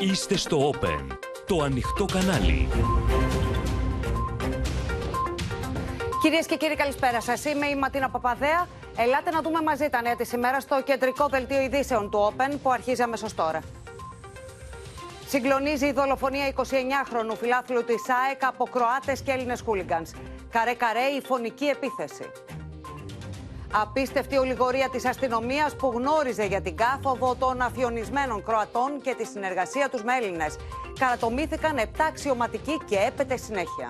[0.00, 1.06] Είστε στο Open,
[1.46, 2.68] το ανοιχτό κανάλι.
[6.22, 7.44] Κυρίες και κύριοι, καλησπέρα σας.
[7.44, 8.66] Είμαι η Ματίνα Παπαδέα.
[8.96, 12.70] Ελάτε να δούμε μαζί τα νέα της ημέρας στο κεντρικό δελτίο ειδήσεων του Open που
[12.70, 13.60] αρχίζει αμέσως τώρα.
[15.26, 20.10] Συγκλονίζει η δολοφονία 29χρονου φιλάθλου της ΑΕΚ από Κροάτες και Έλληνες χούλιγκανς.
[20.50, 22.24] Καρέ-καρέ η φωνική επίθεση.
[23.72, 29.88] Απίστευτη ολιγορία της αστυνομίας που γνώριζε για την κάθοδο των αφιονισμένων Κροατών και τη συνεργασία
[29.88, 30.56] τους με Έλληνες.
[30.98, 33.88] Καρατομήθηκαν 7 αξιωματικοί και έπεται συνέχεια.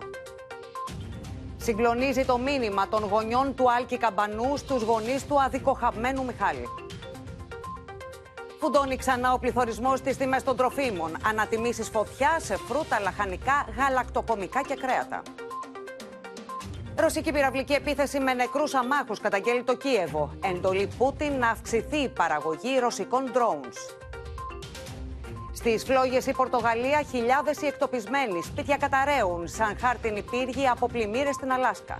[1.56, 6.64] Συγκλονίζει το μήνυμα των γονιών του Άλκη Καμπανού στους γονείς του αδικοχαμένου Μιχάλη.
[8.60, 11.16] Φουντώνει ξανά ο πληθωρισμός στις τιμές των τροφίμων.
[11.28, 15.22] Ανατιμήσεις φωτιά σε φρούτα, λαχανικά, γαλακτοκομικά και κρέατα.
[17.00, 20.30] Ρωσική πυραυλική επίθεση με νεκρούς αμάχους καταγγέλει το Κίεβο.
[20.40, 23.96] Εντολή Πούτιν να αυξηθεί η παραγωγή ρωσικών drones.
[25.52, 28.42] Στις φλόγες η Πορτογαλία, χιλιάδες οι εκτοπισμένοι.
[28.42, 31.96] Σπίτια καταραίουν σαν χάρτινοι πύργοι από πλημμύρες στην Αλάσκα.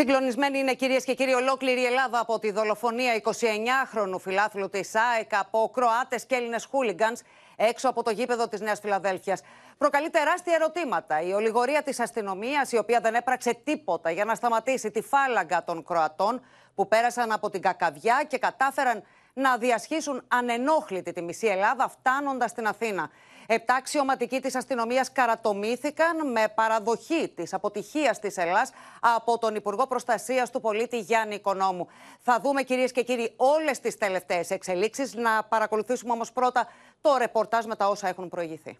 [0.00, 4.80] Συγκλονισμένη είναι κυρίες και κύριοι ολόκληρη η Ελλάδα από τη δολοφονία 29χρονου φιλάθλου τη
[5.12, 7.20] ΑΕΚ από Κροάτες και Έλληνες χούλιγκανς
[7.56, 9.40] έξω από το γήπεδο της Νέας Φιλαδέλφιας.
[9.78, 11.20] Προκαλεί τεράστια ερωτήματα.
[11.22, 15.84] Η ολιγορία της αστυνομίας, η οποία δεν έπραξε τίποτα για να σταματήσει τη φάλαγγα των
[15.84, 16.40] Κροατών
[16.74, 22.66] που πέρασαν από την Κακαβιά και κατάφεραν να διασχίσουν ανενόχλητη τη μισή Ελλάδα φτάνοντας στην
[22.66, 23.10] Αθήνα.
[23.52, 28.70] Επτά αξιωματικοί της αστυνομίας καρατομήθηκαν με παραδοχή της αποτυχίας της Ελλάδα
[29.00, 31.88] από τον Υπουργό Προστασίας του Πολίτη Γιάννη Οικονόμου.
[32.20, 35.14] Θα δούμε, κυρίες και κύριοι, όλες τις τελευταίες εξελίξεις.
[35.14, 36.68] Να παρακολουθήσουμε όμως πρώτα
[37.00, 38.78] το ρεπορτάζ με τα όσα έχουν προηγηθεί.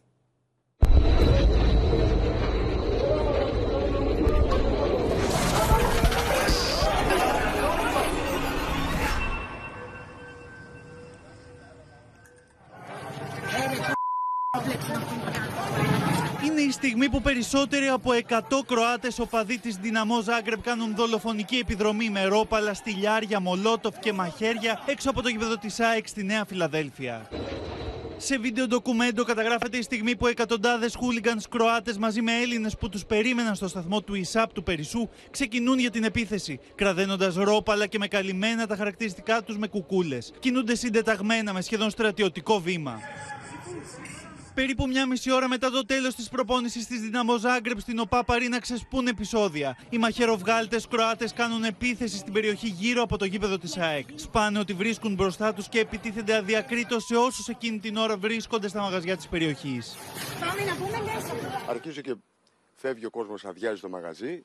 [16.61, 22.11] Είναι η στιγμή που περισσότεροι από 100 Κροάτες οπαδοί της Δυναμό Ζάγκρεπ κάνουν δολοφονική επιδρομή
[22.11, 27.29] με ρόπαλα, στυλιάρια, μολότοφ και μαχαίρια έξω από το γήπεδο της ΑΕΚ στη Νέα Φιλαδέλφια.
[28.17, 33.05] Σε βίντεο ντοκουμέντο καταγράφεται η στιγμή που εκατοντάδες χούλιγκανς Κροάτες μαζί με Έλληνες που τους
[33.05, 38.07] περίμεναν στο σταθμό του ΙΣΑΠ του Περισσού ξεκινούν για την επίθεση, κραδένοντας ρόπαλα και με
[38.07, 40.33] καλυμμένα τα χαρακτηριστικά τους με κουκούλες.
[40.39, 43.01] Κινούνται συντεταγμένα με σχεδόν στρατιωτικό βήμα.
[44.55, 48.61] Περίπου μια μισή ώρα μετά το τέλος της προπόνησης της Δυναμό Ζάγκρεπ στην ΟΠΑ Παρίνα
[48.61, 49.79] ξεσπούν επεισόδια.
[49.91, 54.07] Οι μαχαιροβγάλτες Κροάτες κάνουν επίθεση στην περιοχή γύρω από το γήπεδο της ΑΕΚ.
[54.15, 58.81] Σπάνε ότι βρίσκουν μπροστά τους και επιτίθενται αδιακρίτως σε όσους εκείνη την ώρα βρίσκονται στα
[58.81, 59.97] μαγαζιά της περιοχής.
[60.41, 60.99] Πάμε να πούμε
[61.69, 62.15] Αρχίζει και
[62.77, 64.43] φεύγει ο κόσμος, αδειάζει το μαγαζί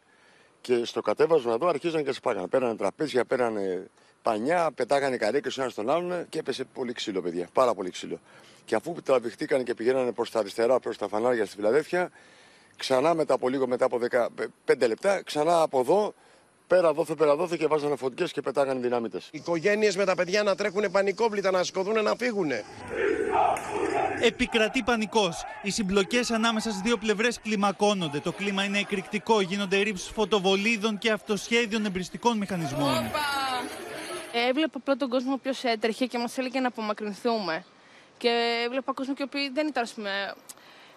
[0.61, 2.47] και στο κατέβασμα εδώ αρχίζαν και σπάγανε.
[2.47, 3.87] Πέρανε τραπέζια, πέρανε
[4.21, 7.49] πανιά, πετάγανε καρέκε ο ένας τον άλλον και έπεσε πολύ ξύλο, παιδιά.
[7.53, 8.19] Πάρα πολύ ξύλο.
[8.65, 12.09] Και αφού τραβηχτήκαν και πηγαίνανε προς τα αριστερά, προς τα φανάρια στη Φιλαδέφια,
[12.75, 13.99] ξανά μετά από λίγο, μετά από
[14.67, 16.13] 15 λεπτά, ξανά από εδώ,
[16.67, 19.17] πέρα δόθε, πέρα δόθε και βάζανε φωτιέ και πετάγανε δυναμίτε.
[19.17, 22.51] Οι οικογένειες με τα παιδιά να τρέχουν πανικόβλητα, να σκοτούν, να φύγουν.
[24.21, 25.43] Επικρατεί πανικός.
[25.61, 28.19] Οι συμπλοκές ανάμεσα στις δύο πλευρές κλιμακώνονται.
[28.19, 29.41] Το κλίμα είναι εκρηκτικό.
[29.41, 33.11] Γίνονται ρήψεις φωτοβολίδων και αυτοσχέδιων εμπριστικών μηχανισμών.
[34.49, 37.65] Έβλεπα απλά τον κόσμο ο οποίο έτρεχε και μας έλεγε να απομακρυνθούμε.
[38.17, 40.33] Και έβλεπα κόσμο και οποίοι δεν ήταν, πούμε,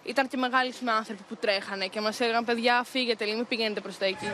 [0.03, 3.97] ήταν και μεγάλοι με άνθρωποι που τρέχανε και μας έλεγαν: Παιδιά, φύγετε, μην πηγαίνετε προς
[3.97, 4.25] τα εκεί.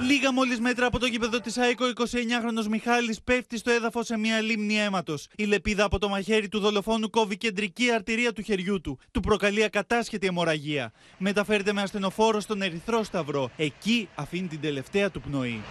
[0.00, 4.40] Λίγα μόλις μέτρα από το γήπεδο της ΑΕΚΟ, 29χρονο Μιχάλης πέφτει στο έδαφος σε μια
[4.40, 5.28] λίμνη αίματος.
[5.36, 8.98] Η λεπίδα από το μαχαίρι του δολοφόνου κόβει κεντρική αρτηρία του χεριού του.
[9.10, 10.92] Του προκαλεί ακατάσχετη αιμορραγία.
[11.18, 13.50] Μεταφέρεται με ασθενοφόρο στον Ερυθρό Σταυρό.
[13.56, 15.62] Εκεί αφήνει την τελευταία του πνοή.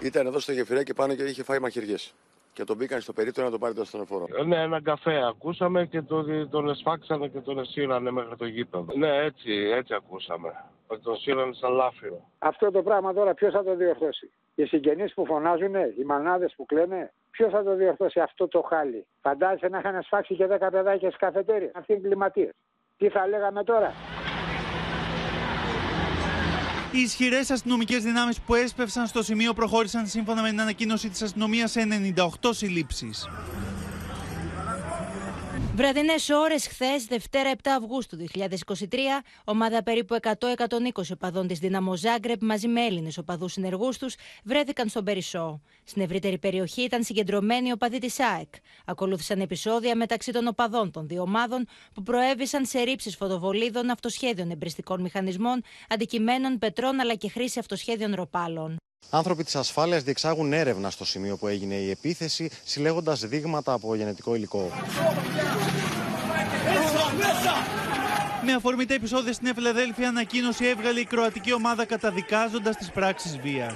[0.00, 2.14] Ήταν εδώ στο γεφυρέ και πάνω και είχε φάει μαχαιριές.
[2.52, 4.26] Και τον μπήκαν στο περίπτωμα να τον πάρει το ασθενοφόρο.
[4.46, 8.86] Ναι, ένα καφέ ακούσαμε και το, τον εσφάξανε και τον εσύρανε μέχρι το γήπεδο.
[8.96, 10.64] Ναι, έτσι, έτσι ακούσαμε.
[10.86, 12.24] Ότι τον σύρανε σαν λάφυρο.
[12.38, 16.66] Αυτό το πράγμα τώρα ποιος θα το διορθώσει; Οι συγγενείς που φωνάζουν, οι μανάδες που
[16.66, 21.08] κλαίνε, ποιος θα το διορθώσει αυτό το χάλι; Φαντάζεσαι να είχαν σφάξει και 10 παιδάκια
[21.08, 21.70] στις καφετέρειες.
[21.74, 22.48] Αυτοί είναι κλιματίε.
[22.96, 23.92] Τι θα λέγαμε τώρα;
[26.92, 31.70] Οι ισχυρές αστυνομικές δυνάμεις που έσπευσαν στο σημείο προχώρησαν σύμφωνα με την ανακοίνωση της αστυνομίας
[31.70, 33.28] σε 98 συλλήψεις.
[35.80, 42.68] Βραδινές ώρες χθες, Δευτέρα 7 Αυγούστου 2023, ομάδα περίπου 100-120 οπαδών της Δύναμο Ζάγκρεπ μαζί
[42.68, 45.60] με Έλληνες οπαδούς συνεργούς τους βρέθηκαν στον Περισσό.
[45.84, 48.54] Στην ευρύτερη περιοχή ήταν συγκεντρωμένοι οι οπαδοί της ΑΕΚ.
[48.84, 55.00] Ακολούθησαν επεισόδια μεταξύ των οπαδών των δύο ομάδων που προέβησαν σε ρήψεις φωτοβολίδων, αυτοσχέδιων εμπριστικών
[55.00, 58.76] μηχανισμών, αντικειμένων πετρών αλλά και χρήση αυτοσχέδιων ροπάλων.
[59.10, 64.34] Άνθρωποι της ασφάλειας διεξάγουν έρευνα στο σημείο που έγινε η επίθεση, συλλέγοντας δείγματα από γενετικό
[64.34, 64.70] υλικό.
[68.44, 73.74] Με αφορμή τα επεισόδια στην Εφηλαδέλφια, ανακοίνωση έβγαλε η κροατική ομάδα καταδικάζοντας τις πράξεις βίας.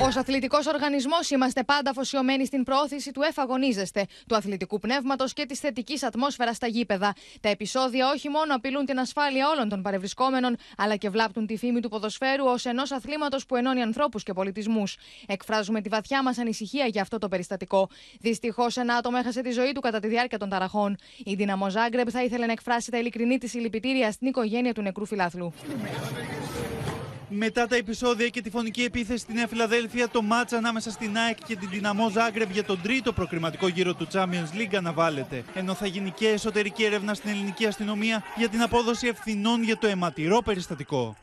[0.00, 5.58] Ω αθλητικό οργανισμό είμαστε πάντα αφοσιωμένοι στην πρόθεση του εφαγωνίζεστε, του αθλητικού πνεύματος και της
[5.58, 7.14] θετικής ατμόσφαιρας στα γήπεδα.
[7.40, 11.80] Τα επεισόδια όχι μόνο απειλούν την ασφάλεια όλων των παρευρισκόμενων, αλλά και βλάπτουν τη φήμη
[11.80, 14.96] του ποδοσφαίρου ως ενός αθλήματος που ενώνει ανθρώπους και πολιτισμούς.
[15.26, 17.88] Εκφράζουμε τη βαθιά μας ανησυχία για αυτό το περιστατικό.
[18.20, 20.96] Δυστυχώς, ένα άτομο έχασε τη ζωή του κατά τη διάρκεια των ταραχών.
[21.24, 25.06] Η Δύναμο Ζάγκρεπ θα ήθελε να εκφράσει τα ειλικρινή της συλληπιτήρια στην οικογένεια του νεκρού
[25.06, 25.52] φιλάθλου.
[27.28, 31.36] Μετά τα επεισόδια και τη φωνική επίθεση στη Νέα Φιλαδέλφια, το μάτς ανάμεσα στην ΑΕΚ
[31.46, 35.44] και την Δυναμό Ζάγκρεπ για τον τρίτο προκριματικό γύρο του Champions League αναβάλλεται.
[35.54, 39.86] Ενώ θα γίνει και εσωτερική έρευνα στην ελληνική αστυνομία για την απόδοση ευθυνών για το
[39.86, 41.16] αιματηρό περιστατικό.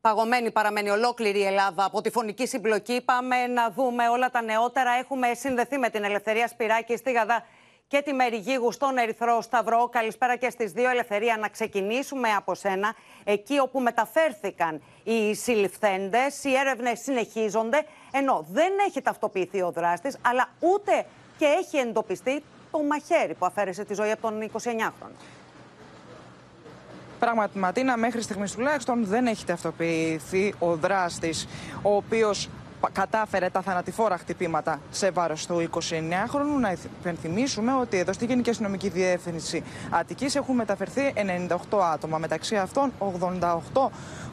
[0.00, 3.02] Παγωμένη παραμένει ολόκληρη η Ελλάδα από τη φωνική συμπλοκή.
[3.04, 4.90] Πάμε να δούμε όλα τα νεότερα.
[4.90, 7.44] Έχουμε συνδεθεί με την Ελευθερία Σπυράκη στη Γαδά
[7.90, 9.88] και τη Μεριγίγου στον Ερυθρό Σταυρό.
[9.88, 11.36] Καλησπέρα και στις δύο Ελευθερία.
[11.36, 12.94] Να ξεκινήσουμε από σένα,
[13.24, 16.44] εκεί όπου μεταφέρθηκαν οι συλληφθέντες.
[16.44, 21.06] Οι έρευνες συνεχίζονται, ενώ δεν έχει ταυτοποιηθεί ο δράστης, αλλά ούτε
[21.38, 25.16] και έχει εντοπιστεί το μαχαίρι που αφαίρεσε τη ζωή από τον 29χρονο.
[27.18, 31.48] Πράγματι, Ματίνα, μέχρι στιγμής τουλάχιστον δεν έχει ταυτοποιηθεί ο δράστης,
[31.82, 32.48] ο οποίος
[32.92, 36.60] κατάφερε τα θανατηφόρα χτυπήματα σε βάρος του 29χρονου.
[36.60, 41.12] Να υπενθυμίσουμε ότι εδώ στη Γενική Αστυνομική Διεύθυνση Αττικής έχουν μεταφερθεί
[41.70, 43.88] 98 άτομα, μεταξύ αυτών 88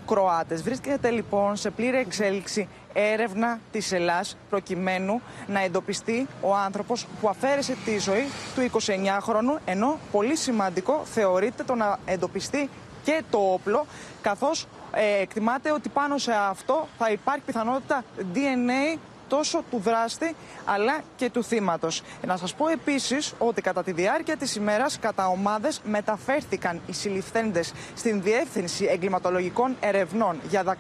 [0.08, 0.64] Κροάτες.
[0.64, 7.76] Βρίσκεται λοιπόν σε πλήρη εξέλιξη έρευνα της Ελλάς προκειμένου να εντοπιστεί ο άνθρωπος που αφαίρεσε
[7.86, 12.70] τη ζωή του 29χρονου, ενώ πολύ σημαντικό θεωρείται το να εντοπιστεί
[13.04, 13.86] και το όπλο,
[14.22, 14.68] καθώς
[15.00, 18.04] ε, εκτιμάται ότι πάνω σε αυτό θα υπάρχει πιθανότητα
[18.34, 18.98] DNA
[19.28, 20.36] τόσο του δράστη
[20.66, 22.02] αλλά και του θύματος.
[22.26, 27.74] Να σας πω επίσης ότι κατά τη διάρκεια της ημέρας κατά ομάδες μεταφέρθηκαν οι συλληφθέντες
[27.96, 30.80] στην Διεύθυνση Εγκληματολογικών Ερευνών για, δακ...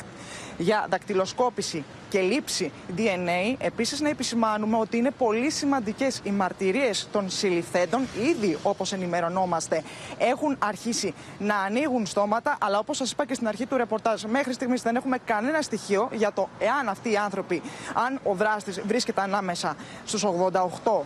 [0.57, 3.55] για δακτυλοσκόπηση και λήψη DNA.
[3.57, 8.07] Επίσης, να επισημάνουμε ότι είναι πολύ σημαντικές οι μαρτυρίες των συλληφθέντων.
[8.29, 9.83] Ήδη, όπως ενημερωνόμαστε,
[10.17, 12.57] έχουν αρχίσει να ανοίγουν στόματα.
[12.61, 16.09] Αλλά όπως σας είπα και στην αρχή του ρεπορτάζ, μέχρι στιγμής δεν έχουμε κανένα στοιχείο
[16.11, 17.61] για το εάν αυτοί οι άνθρωποι,
[17.93, 19.75] αν ο δράστης βρίσκεται ανάμεσα
[20.05, 21.05] στους 88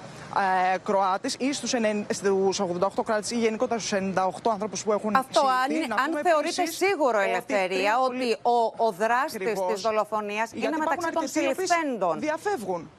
[0.74, 5.92] ε, Κροάτες ή στους 88 κράτε ή γενικότερα στους 98 ανθρώπου που έχουν Αυτό, αν,
[6.00, 12.19] αν θεωρείτε σίγουρο, Ελευθερία, ότι, ο, ο δράστης της δολοφονίας είναι μεταξύ των συλληφθέντων.
[12.19, 12.89] Διαφεύγουν.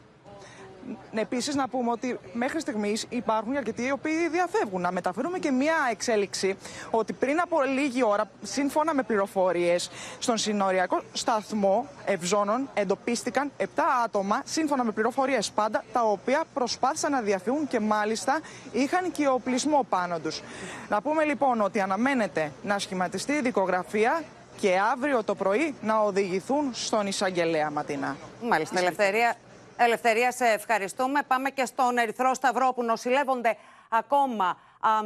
[1.14, 4.80] Επίσης, να πούμε ότι μέχρι στιγμής υπάρχουν αρκετοί οι οποίοι διαφεύγουν.
[4.80, 6.56] Να μεταφέρουμε και μία εξέλιξη
[6.90, 13.64] ότι πριν από λίγη ώρα, σύμφωνα με πληροφορίες, στον συνοριακό σταθμό Ευζώνων εντοπίστηκαν 7
[14.04, 18.40] άτομα, σύμφωνα με πληροφορίες πάντα, τα οποία προσπάθησαν να διαφύγουν και μάλιστα
[18.72, 20.42] είχαν και οπλισμό πάνω τους.
[20.88, 24.22] Να πούμε λοιπόν ότι αναμένεται να σχηματιστεί η δικογραφία
[24.60, 28.16] και αύριο το πρωί να οδηγηθούν στον εισαγγελέα Ματίνα.
[28.48, 29.36] Μάλιστα, Ελευθερία.
[29.76, 31.22] Ελευθερίας, σε ευχαριστούμε.
[31.22, 33.56] Πάμε και στον Ερυθρό Σταυρό που νοσηλεύονται
[33.88, 34.56] ακόμα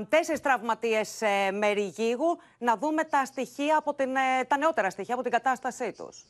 [0.08, 2.38] τέσσερις τραυματίες ε, μεριγίγου.
[2.58, 6.24] Να δούμε τα, στοιχεία από την, ε, τα νεότερα στοιχεία από την κατάστασή τους.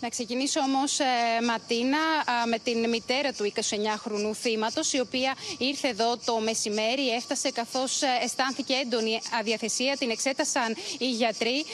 [0.00, 1.04] Να ξεκινήσω όμως, ε,
[1.44, 1.98] Ματίνα,
[2.46, 8.06] με την μητέρα του 29χρονου θύματος, η οποία ήρθε εδώ το μεσημέρι, έφτασε καθώς ε,
[8.22, 9.96] αισθάνθηκε έντονη αδιαθεσία.
[9.96, 11.64] Την εξέτασαν οι γιατροί.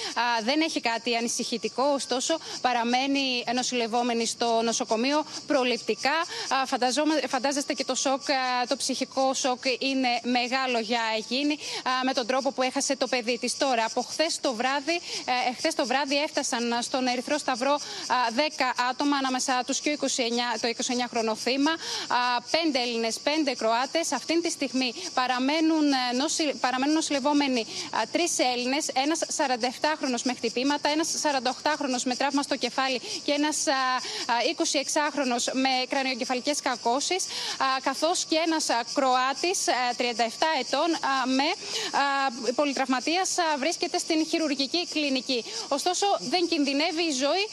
[0.43, 6.15] δεν έχει κάτι ανησυχητικό, ωστόσο παραμένει νοσηλευόμενη στο νοσοκομείο προληπτικά.
[7.29, 8.23] φαντάζεστε και το σοκ,
[8.69, 11.59] το ψυχικό σοκ είναι μεγάλο για εκείνη
[12.05, 13.57] με τον τρόπο που έχασε το παιδί της.
[13.57, 15.01] Τώρα, από χθες το βράδυ,
[15.49, 17.79] ε, χθες το βράδυ έφτασαν στον Ερυθρό Σταυρό
[18.37, 20.07] 10 άτομα, ανάμεσα τους και 29,
[20.61, 21.71] το 29χρονο θύμα,
[22.51, 24.13] 5 Έλληνες, 5 Κροάτες.
[24.13, 27.67] Αυτή τη στιγμή παραμένουν, ε, νοση, παραμένουν νοσηλευόμενοι
[28.13, 33.65] 3 Έλληνες, ένας 47χρονο με χτυπήματα, ένας 48χρονο με τραύμα στο κεφάλι και ένας
[34.55, 37.25] 26χρονο με κρανιογκεφαλικέ κακώσεις,
[37.83, 39.59] καθώς και ένας Κροάτης
[39.97, 40.89] 37 ετών
[41.27, 41.49] με
[42.55, 45.45] πολυτραυματίας βρίσκεται στην χειρουργική κλινική.
[45.69, 47.45] Ωστόσο, δεν κινδυνεύει η ζωή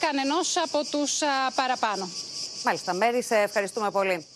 [0.00, 1.22] κανενός από τους
[1.54, 2.08] παραπάνω.
[2.64, 4.26] Μάλιστα, Μέρη, σε ευχαριστούμε πολύ.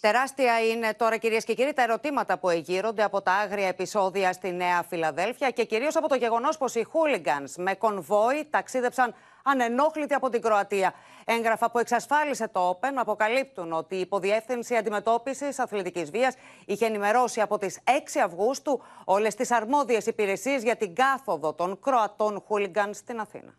[0.00, 4.52] Τεράστια είναι τώρα, κυρίες και κύριοι, τα ερωτήματα που εγείρονται από τα άγρια επεισόδια στη
[4.52, 10.28] Νέα Φιλαδέλφια και κυρίως από το γεγονός πως οι χούλιγκανς με κονβόι ταξίδεψαν ανενόχλητοι από
[10.28, 10.94] την Κροατία.
[11.24, 16.34] Έγγραφα που εξασφάλισε το Open αποκαλύπτουν ότι η Υποδιεύθυνση Αντιμετώπισης Αθλητικής Βίας
[16.66, 17.90] είχε ενημερώσει από τις 6
[18.24, 23.54] Αυγούστου όλες τις αρμόδιες υπηρεσίες για την κάθοδο των Κροατών χούλιγκαν στην Αθήνα.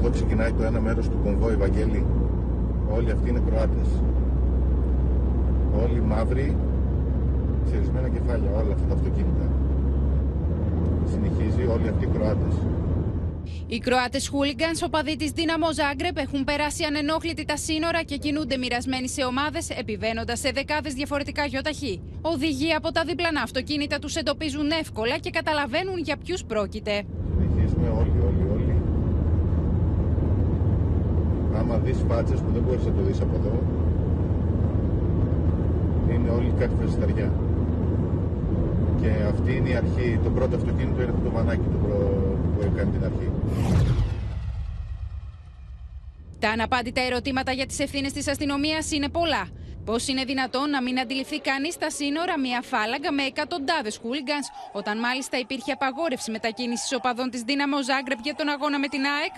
[0.00, 2.06] Από εδώ ξεκινάει το ένα μέρος του κομβόη, Βαγγέλη.
[2.94, 3.88] Όλοι αυτοί είναι Κροάτες.
[5.82, 6.56] Όλοι μαύροι,
[7.66, 9.46] ξερισμένα κεφάλια, όλα αυτά τα αυτοκίνητα.
[11.12, 12.54] Συνεχίζει όλοι αυτοί οι Κροάτες.
[13.66, 19.08] Οι Κροάτες χούλιγκανς, οπαδοί της Δύναμο Ζάγκρεπ, έχουν περάσει ανενόχλητοι τα σύνορα και κινούνται μοιρασμένοι
[19.08, 22.00] σε ομάδες, επιβαίνοντας σε δεκάδες διαφορετικά γιοταχή.
[22.22, 27.04] Οδηγοί από τα διπλανά αυτοκίνητα τους εντοπίζουν εύκολα και καταλαβαίνουν για ποιους πρόκειται.
[27.38, 28.74] Συνεχίζουμε όλοι, όλοι, όλοι.
[31.58, 33.52] Άμα δεις φάτσες που δεν μπορείς να το δεις από εδώ,
[36.14, 37.32] είναι όλοι κάτι φρεσταριά.
[39.00, 40.18] Και αυτή είναι η αρχή.
[40.24, 41.96] Το πρώτο αυτοκίνητο είναι το μανάκι το προ...
[42.54, 43.30] που έκανε την αρχή.
[46.38, 49.48] Τα αναπάντητα ερωτήματα για τις ευθύνες της αστυνομίας είναι πολλά.
[49.84, 54.98] Πώς είναι δυνατόν να μην αντιληφθεί κανείς στα σύνορα μια φάλαγγα με εκατοντάδες χούλιγκανς, όταν
[54.98, 59.32] μάλιστα υπήρχε απαγόρευση μετακίνησης οπαδών της Δύναμο Ζάγκρεπ για τον αγώνα με την ΑΕΚ;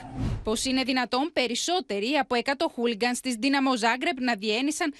[0.44, 4.94] Πώς είναι δυνατόν περισσότεροι από 100 χούλιγκανς της Δύναμο Ζάγκρεπ να διένυσαν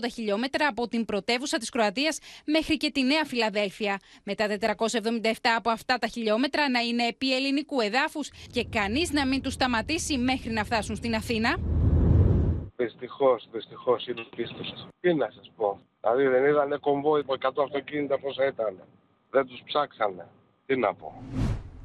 [0.00, 3.98] 1580 χιλιόμετρα από την πρωτεύουσα της Κροατίας μέχρι και τη Νέα Φιλαδέλφια.
[4.22, 9.26] Με τα 477 από αυτά τα χιλιόμετρα να είναι επί ελληνικού εδάφους και κανείς να
[9.26, 11.56] μην τους σταματήσει μέχρι να φτάσουν στην Αθήνα;
[12.84, 14.86] Δυστυχώς, δυστυχώς είναι πίστος.
[15.00, 15.80] Τι να σας πω.
[16.00, 18.82] Δηλαδή δεν είδανε κομβόι από 100 αυτοκίνητα πόσα ήταν.
[19.30, 20.26] Δεν τους ψάξανε.
[20.66, 21.22] Τι να πω.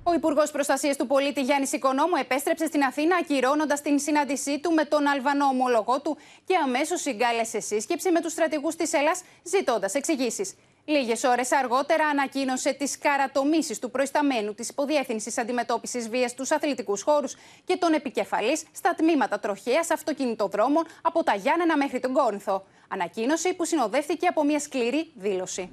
[0.04, 4.84] Ο Υπουργός Προστασίας του Πολίτη Γιάννης Οικονόμου επέστρεψε στην Αθήνα, ακυρώνοντας την συνάντησή του με
[4.86, 10.56] τον Αλβανό ομολογό του και αμέσως συγκάλεσε σύσκεψη με τους στρατηγούς της Ελλάς, ζητώντας εξηγήσεις.
[10.90, 17.36] Λίγες ώρες αργότερα ανακοίνωσε τις καρατομήσεις του προϊσταμένου της Υποδιεύθυνσης Αντιμετώπισης Βίας στους αθλητικούς χώρους
[17.66, 22.66] και τον επικεφαλής στα τμήματα τροχέας αυτοκινητοδρόμων από τα Γιάννενα μέχρι τον Κόρινθο.
[22.88, 25.70] Ανακοίνωση που συνοδεύτηκε από μια σκληρή δήλωση.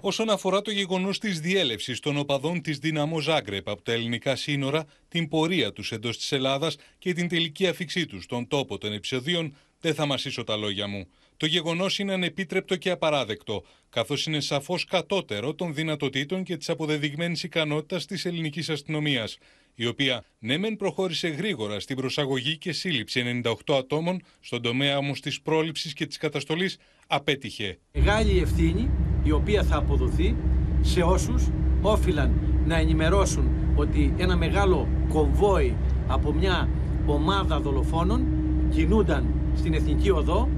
[0.00, 4.84] Όσον αφορά το γεγονός της διέλευσης των οπαδών της Δύναμο Ζάγκρεπ από τα ελληνικά σύνορα,
[5.08, 9.56] την πορεία τους εντός της Ελλάδας και την τελική αφήξή τους στον τόπο των επεισοδίων,
[9.80, 11.06] δεν θα μασίσω τα λόγια μου.
[11.40, 17.42] Το γεγονός είναι ανεπίτρεπτο και απαράδεκτο, καθώς είναι σαφώς κατώτερο των δυνατοτήτων και της αποδεδειγμένης
[17.42, 19.38] ικανότητας της ελληνικής αστυνομίας,
[19.74, 25.20] η οποία ναι μεν προχώρησε γρήγορα στην προσαγωγή και σύλληψη 98 ατόμων, στον τομέα όμως
[25.20, 27.78] της πρόληψης και της καταστολής απέτυχε.
[27.92, 28.90] Μεγάλη ευθύνη
[29.24, 30.36] η οποία θα αποδοθεί
[30.80, 31.48] σε όσους
[31.82, 32.32] όφυλαν
[32.66, 36.68] να ενημερώσουν ότι ένα μεγάλο κομβόι από μια
[37.06, 38.26] ομάδα δολοφόνων
[38.70, 40.48] κινούνταν στην Εθνική Οδό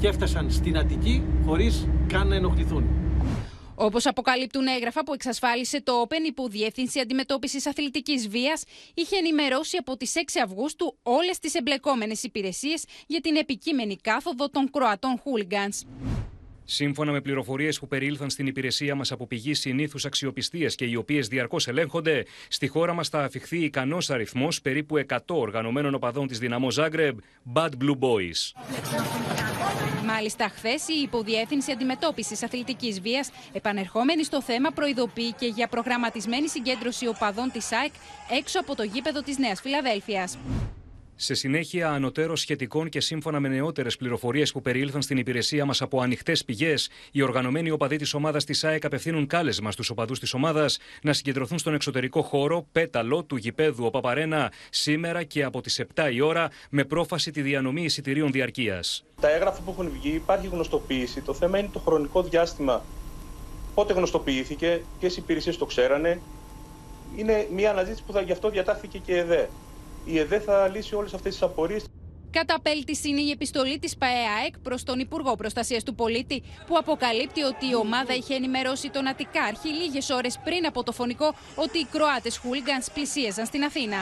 [0.00, 2.88] και έφτασαν στην Αττική χωρίς καν να ενοχληθούν.
[3.74, 9.96] Όπως αποκαλύπτουν έγγραφα που εξασφάλισε το Open, υπό Διεύθυνση Αντιμετώπισης Αθλητικής Βίας είχε ενημερώσει από
[9.96, 15.82] τις 6 Αυγούστου όλες τις εμπλεκόμενες υπηρεσίες για την επικείμενη κάθοδο των Κροατών Χούλιγκανς.
[16.64, 21.28] Σύμφωνα με πληροφορίες που περιήλθαν στην υπηρεσία μας από πηγή συνήθου αξιοπιστία και οι οποίες
[21.28, 26.70] διαρκώς ελέγχονται, στη χώρα μας θα αφηχθεί ικανός αριθμός περίπου 100 οργανωμένων οπαδών της Δυναμό
[26.70, 27.18] Ζάγκρεμπ,
[27.54, 28.62] Bad Blue Boys.
[30.06, 37.06] Μάλιστα, χθες η Υποδιεύθυνση Αντιμετώπισης Αθλητικής Βίας, επανερχόμενη στο θέμα, προειδοποιεί και για προγραμματισμένη συγκέντρωση
[37.06, 37.92] οπαδών της ΑΕΚ
[38.38, 40.38] έξω από το γήπεδο της Νέας Φιλαδέλφιας.
[41.16, 46.00] Σε συνέχεια, ανωτέρως σχετικών και σύμφωνα με νεότερες πληροφορίες που περιήλθαν στην υπηρεσία μας από
[46.00, 50.78] ανοιχτές πηγές, οι οργανωμένοι οπαδοί της ομάδας της ΑΕΚ απευθύνουν κάλεσμα στους οπαδούς της ομάδας
[51.02, 56.20] να συγκεντρωθούν στον εξωτερικό χώρο πέταλο του γηπέδου Παπαρένα σήμερα και από τις 7 η
[56.20, 59.04] ώρα με πρόφαση τη διανομή εισιτηρίων διαρκείας.
[59.20, 61.20] Τα έγγραφα που έχουν βγει υπάρχει γνωστοποίηση.
[61.20, 62.84] Το θέμα είναι το χρονικό διάστημα.
[63.74, 66.20] Πότε γνωστοποιήθηκε, ποιες υπηρεσίες το ξέρανε.
[67.16, 69.48] Είναι μια αναζήτηση που θα, γι' αυτό διατάχθηκε και ΕΔΕ
[70.04, 71.84] η ΕΔΕ θα λύσει όλες αυτές τις απορίες.
[72.30, 77.66] Καταπέλτη είναι η επιστολή της ΠαΕΑΕΚ προς τον Υπουργό Προστασίας του Πολίτη, που αποκαλύπτει ότι
[77.66, 82.36] η ομάδα είχε ενημερώσει τον Αττικάρχη λίγες ώρες πριν από το φωνικό ότι οι Κροάτες
[82.36, 83.96] χούλιγκανς πλησίαζαν στην Αθήνα.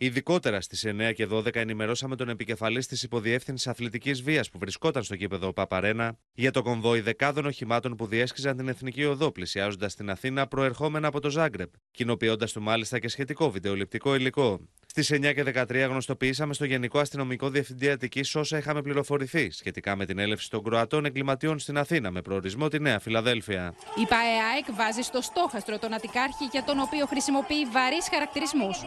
[0.00, 5.16] Ειδικότερα στις 9 και 12 ενημερώσαμε τον επικεφαλής της Υποδιεύθυνσης Αθλητικής Βίας που βρισκόταν στο
[5.16, 10.46] κήπεδο Παπαρένα για το κομβόι δεκάδων οχημάτων που διέσχιζαν την Εθνική Οδό πλησιάζοντας την Αθήνα
[10.46, 14.60] προερχόμενα από το Ζάγκρεπ, κοινοποιώντας του μάλιστα και σχετικό βιντεοληπτικό υλικό.
[14.86, 20.06] Στις 9 και 13 γνωστοποιήσαμε στο Γενικό Αστυνομικό Διευθυντή Αττικής όσα είχαμε πληροφορηθεί σχετικά με
[20.06, 23.74] την έλευση των Κροατών εγκληματιών στην Αθήνα με προορισμό τη Νέα Φιλαδέλφια.
[24.02, 28.84] Η ΠαΕΑΕΚ βάζει στο στόχαστρο τον Αττικάρχη για τον οποίο χρησιμοποιεί βαρύς χαρακτηρισμούς.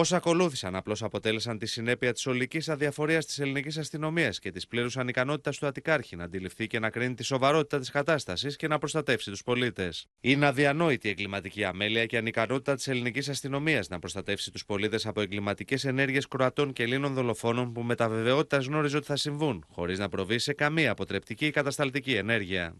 [0.00, 4.96] Όσα ακολούθησαν απλώς αποτέλεσαν τη συνέπεια της ολικής αδιαφορίας της ελληνικής αστυνομίας και της πλήρους
[4.96, 9.30] ανικανότητας του Αττικάρχη να αντιληφθεί και να κρίνει τη σοβαρότητα της κατάστασης και να προστατεύσει
[9.30, 10.06] τους πολίτες.
[10.20, 15.20] Είναι αδιανόητη η εγκληματική αμέλεια και ανικανότητα της ελληνικής αστυνομίας να προστατεύσει τους πολίτες από
[15.20, 19.98] εγκληματικές ενέργειες Κροατών και Ελλήνων δολοφόνων που με τα βεβαιότητας γνώριζε ότι θα συμβούν, χωρίς
[19.98, 22.74] να προβεί σε καμία αποτρεπτική ή κατασταλτική ενέργεια.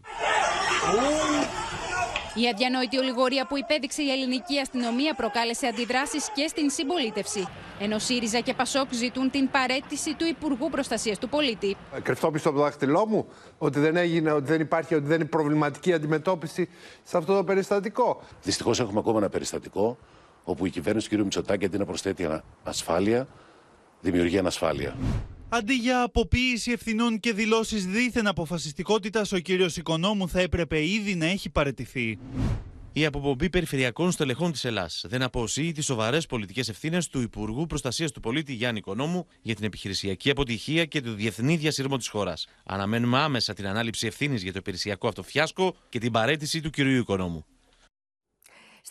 [2.35, 7.47] Η αδιανόητη ολιγορία που υπέδειξε η ελληνική αστυνομία προκάλεσε αντιδράσεις και στην συμπολίτευση.
[7.79, 11.75] Ενώ ΣΥΡΙΖΑ και ΠΑΣΟΚ ζητούν την παρέτηση του Υπουργού Προστασίας του Πολίτη.
[12.03, 15.29] Κρυφτώ πίσω από το δάχτυλό μου ότι δεν έγινε, ότι δεν υπάρχει, ότι δεν είναι
[15.29, 16.69] προβληματική αντιμετώπιση
[17.03, 18.21] σε αυτό το περιστατικό.
[18.43, 19.97] Δυστυχώς έχουμε ακόμα ένα περιστατικό
[20.43, 21.19] όπου η κυβέρνηση του κ.
[21.19, 23.27] Μητσοτάκη αντί να προσθέτει ασφάλεια,
[24.01, 24.95] δημιουργεί ανασφάλεια.
[25.53, 31.25] Αντί για αποποίηση ευθυνών και δηλώσεις δίθεν αποφασιστικότητας, ο κύριος Οικονόμου θα έπρεπε ήδη να
[31.25, 32.19] έχει παρετηθεί.
[32.93, 38.11] Η αποπομπή περιφερειακών στελεχών της Ελλάδα δεν αποσύει τις σοβαρές πολιτικές ευθύνες του Υπουργού Προστασίας
[38.11, 42.47] του Πολίτη Γιάννη Οικονόμου για την επιχειρησιακή αποτυχία και το διεθνή διασύρμο της χώρας.
[42.65, 46.97] Αναμένουμε άμεσα την ανάληψη ευθύνης για το υπηρεσιακό αυτό φιάσκο και την παρέτηση του κυρίου
[46.97, 47.45] Οικονόμου.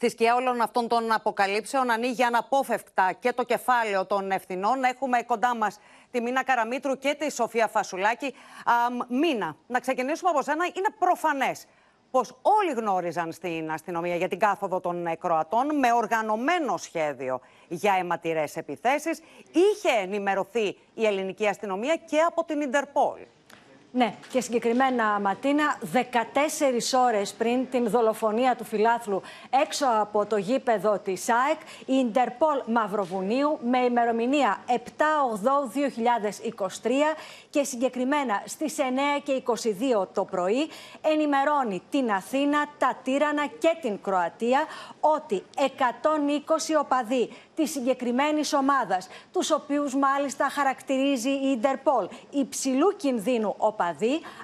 [0.02, 4.84] Στη σκιά όλων αυτών των αποκαλύψεων ανοίγει αναπόφευκτα και το κεφάλαιο των ευθυνών.
[4.84, 5.78] Έχουμε κοντά μας
[6.10, 8.26] τη Μίνα Καραμίτρου και τη Σοφία Φασουλάκη.
[8.64, 8.72] Α,
[9.08, 10.64] Μίνα, να ξεκινήσουμε από σένα.
[10.64, 11.66] Είναι προφανές
[12.10, 18.56] πως όλοι γνώριζαν στην αστυνομία για την κάθοδο των Κροατών με οργανωμένο σχέδιο για αιματηρές
[18.56, 19.20] επιθέσεις.
[19.52, 23.18] Είχε ενημερωθεί η ελληνική αστυνομία και από την Ιντερπόλ.
[23.92, 25.98] Ναι, και συγκεκριμένα Ματίνα, 14
[27.06, 29.22] ώρες πριν την δολοφονία του φιλάθλου
[29.62, 34.76] έξω από το γήπεδο της ΑΕΚ, η Ιντερπόλ Μαυροβουνίου με ημερομηνία 7-8-2023
[37.50, 38.82] και συγκεκριμένα στις 9
[39.22, 39.42] και
[40.02, 40.68] 22 το πρωί
[41.00, 44.64] ενημερώνει την Αθήνα, τα Τύρανα και την Κροατία
[45.00, 45.66] ότι 120
[46.80, 53.78] οπαδοί της συγκεκριμένης ομάδας, τους οποίους μάλιστα χαρακτηρίζει η Ιντερπολ υψηλού κινδύνου οπαδοί,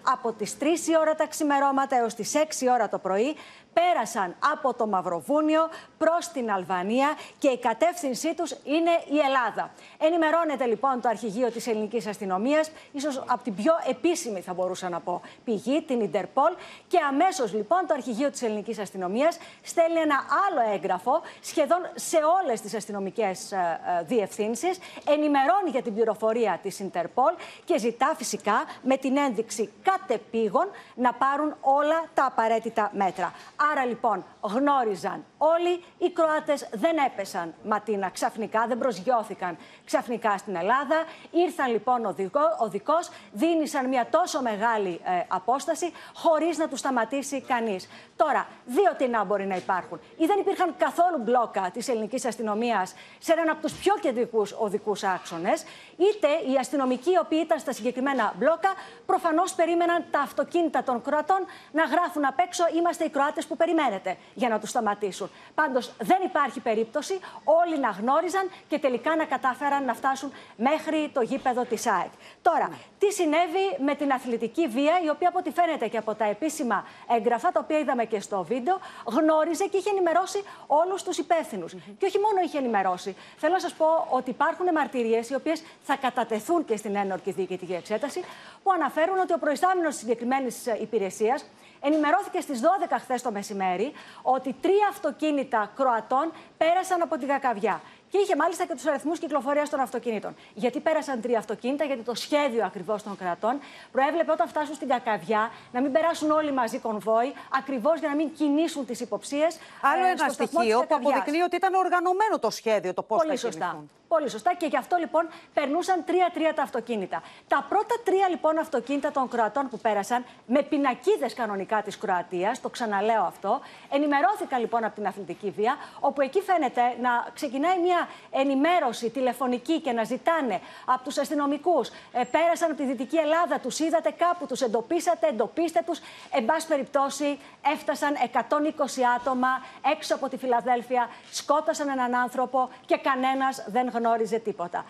[0.03, 3.37] από τις 3 η ώρα τα ξημερώματα έως τις 6 η ώρα το πρωί,
[3.79, 5.69] πέρασαν από το Μαυροβούνιο
[5.99, 9.71] προς την Αλβανία και η κατεύθυνσή τους είναι η Ελλάδα.
[9.99, 15.01] Ενημερώνεται λοιπόν το αρχηγείο της ελληνικής αστυνομίας, ίσως από την πιο επίσημη θα μπορούσα να
[15.01, 16.53] πω πηγή, την Ιντερπολ
[16.89, 22.61] και αμέσως λοιπόν το αρχηγείο της ελληνικής αστυνομίας στέλνει ένα άλλο έγγραφο σχεδόν σε όλες
[22.61, 27.33] τις αστυνομικές ε, ε, διευθύνσεις, ενημερώνει για την πληροφορία της Ιντερπολ
[27.65, 33.33] και ζητά φυσικά με την ένδειξη κατεπήγων να πάρουν όλα τα απαραίτητα μέτρα.
[33.73, 41.05] Άρα λοιπόν γνώριζαν όλοι, οι Κροάτες δεν έπεσαν ματίνα ξαφνικά, δεν προσγειώθηκαν ξαφνικά στην Ελλάδα.
[41.31, 46.79] Ήρθαν λοιπόν ο, δικό, ο δικός, δίνησαν μια τόσο μεγάλη ε, απόσταση χωρίς να τους
[46.79, 47.89] σταματήσει κανείς.
[48.17, 50.01] Τώρα, δύο τεινά μπορεί να υπάρχουν.
[50.17, 55.03] Ή δεν υπήρχαν καθόλου μπλόκα της ελληνικής αστυνομίας σε έναν από τους πιο κεντρικούς οδικούς
[55.03, 55.65] άξονες,
[55.97, 58.73] είτε οι αστυνομικοί οι οποίοι ήταν στα συγκεκριμένα μπλόκα
[59.07, 64.17] προφανώς περίμεναν τα αυτοκίνητα των Κροατών να γράφουν απ' έξω «Είμαστε οι Κροάτες που περιμένετε»
[64.35, 65.31] για να τους σταματήσουν.
[65.55, 71.21] Πάντως δεν υπάρχει περίπτωση όλοι να γνώριζαν και τελικά να κατάφεραν να φτάσουν μέχρι το
[71.21, 72.11] γήπεδο της ΑΕΚ.
[72.43, 76.25] Τώρα, τι συνέβη με την αθλητική βία, η οποία από ό,τι φαίνεται και από τα
[76.25, 81.73] επίσημα έγγραφα, τα οποία είδαμε και στο βίντεο, γνώριζε και είχε ενημερώσει όλους τους υπεύθυνους.
[81.73, 83.17] Και όχι μόνο είχε ενημερώσει.
[83.37, 87.73] Θέλω να σας πω ότι υπάρχουν μαρτυρίες, οι οποίες θα κατατεθούν και στην ένορκη διοικητική
[87.73, 88.21] εξέταση,
[88.63, 91.45] που αναφέρουν ότι ο προϊστάμενος της συγκεκριμένης υπηρεσίας
[91.81, 97.81] ενημερώθηκε στις 12 χθες το μεσημέρι ότι τρία αυτοκίνητα Κροατών πέρασαν από τη Γακαβιά.
[98.11, 100.35] Και είχε μάλιστα και τους αριθμούς κυκλοφορίας των αυτοκινήτων.
[100.55, 103.61] Γιατί πέρασαν τρία αυτοκίνητα, γιατί το σχέδιο ακριβώς των κρατών
[103.93, 108.33] προέβλεπε όταν φτάσουν στην Κακαβιά να μην περάσουν όλοι μαζί κονβόι, ακριβώς για να μην
[108.35, 109.59] κινήσουν τις υποψίες.
[109.81, 113.85] Άλλο ε, ένα στοιχείο που αποδεικνύει ότι ήταν οργανωμένο το σχέδιο, το πώς θα σωστά.
[114.09, 114.55] Πολύ σωστά.
[114.55, 117.23] Και γι' αυτό λοιπόν περνούσαν τρία-τρία τα αυτοκίνητα.
[117.49, 122.69] Τα πρώτα τρία λοιπόν αυτοκίνητα των Κροατών που πέρασαν, με πινακίδες κανονικά της Κροατίας, το
[122.69, 127.96] ξαναλέω αυτό, ενημερώθηκαν λοιπόν από την αθλητική βία, όπου εκεί φαίνεται να ξεκινάει μια
[128.31, 131.89] ενημέρωση τηλεφωνική και να ζητάνε από τους αστυνομικούς.
[131.89, 136.01] Ε, πέρασαν από τη Δυτική Ελλάδα, τους είδατε κάπου, τους εντοπίσατε, εντοπίστε τους.
[136.31, 137.39] Εν πάση περιπτώσει,
[137.73, 139.49] έφτασαν 120 άτομα
[139.93, 144.85] έξω από τη Φιλαδέλφια, σκότωσαν έναν άνθρωπο και κανένας δεν γνώριζε τίποτα.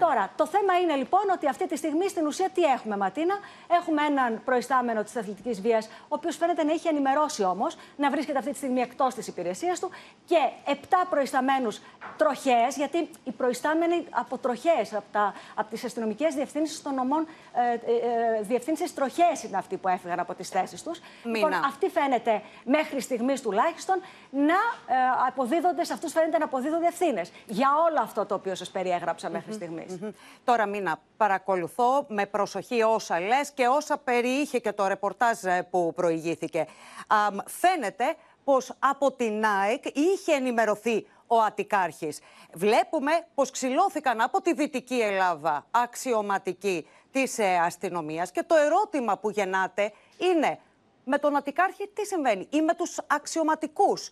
[0.00, 4.02] Τώρα, το θέμα είναι λοιπόν ότι αυτή τη στιγμή στην ουσία τι έχουμε, Ματίνα; Έχουμε
[4.02, 8.50] έναν προϊστάμενο της αθλητικής βίας, ο οποίος φαίνεται να έχει ενημερώσει όμως να βρίσκεται αυτή
[8.50, 9.90] τη στιγμή εκτός της υπηρεσίας του
[10.26, 11.80] και επτά προϊσταμένους
[12.16, 18.38] τροχές, γιατί οι προϊστάμενοι από τροχές, από, από τις αστυνομικές διευθύνσεις των νομών, ε, ε,
[18.38, 21.00] ε διευθύνσεις τροχές είναι αυτοί που έφυγαν από τις θέσεις τους.
[21.22, 24.00] Λοιπόν, αυτοί φαίνεται μέχρι στιγμής τουλάχιστον
[24.30, 24.94] να ε,
[25.28, 29.52] αποδίδονται, σε αυτούς φαίνεται να αποδίδονται ευθύνες για όλο αυτό το οποίο σας περιέγραψα μέχρι
[29.52, 29.81] στιγμής.
[30.44, 35.92] Τώρα, Μίνα, παρακολουθώ με προσοχή όσα λες και όσα περιείχε και το ρεπορτάζ ε, που
[35.94, 36.66] προηγήθηκε.
[37.46, 38.14] φαίνεται
[38.44, 42.20] πως από την ΑΕΚ είχε ενημερωθεί ο Αττικάρχης.
[42.54, 49.30] Βλέπουμε πως ξυλώθηκαν από τη Δυτική Ελλάδα αξιωματικοί της ε, αστυνομίας και το ερώτημα που
[49.30, 50.58] γεννάται είναι
[51.04, 54.10] με τον Αττικάρχη τι συμβαίνει ή με τους αξιωματικούς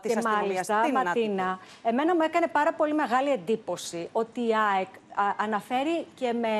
[0.00, 0.68] της αστυνομίας.
[0.68, 4.88] Μάλιστα, Ματίνα, εμένα μου έκανε πάρα πολύ μεγάλη εντύπωση ότι η ΑΕΚ
[5.36, 6.50] αναφέρει και με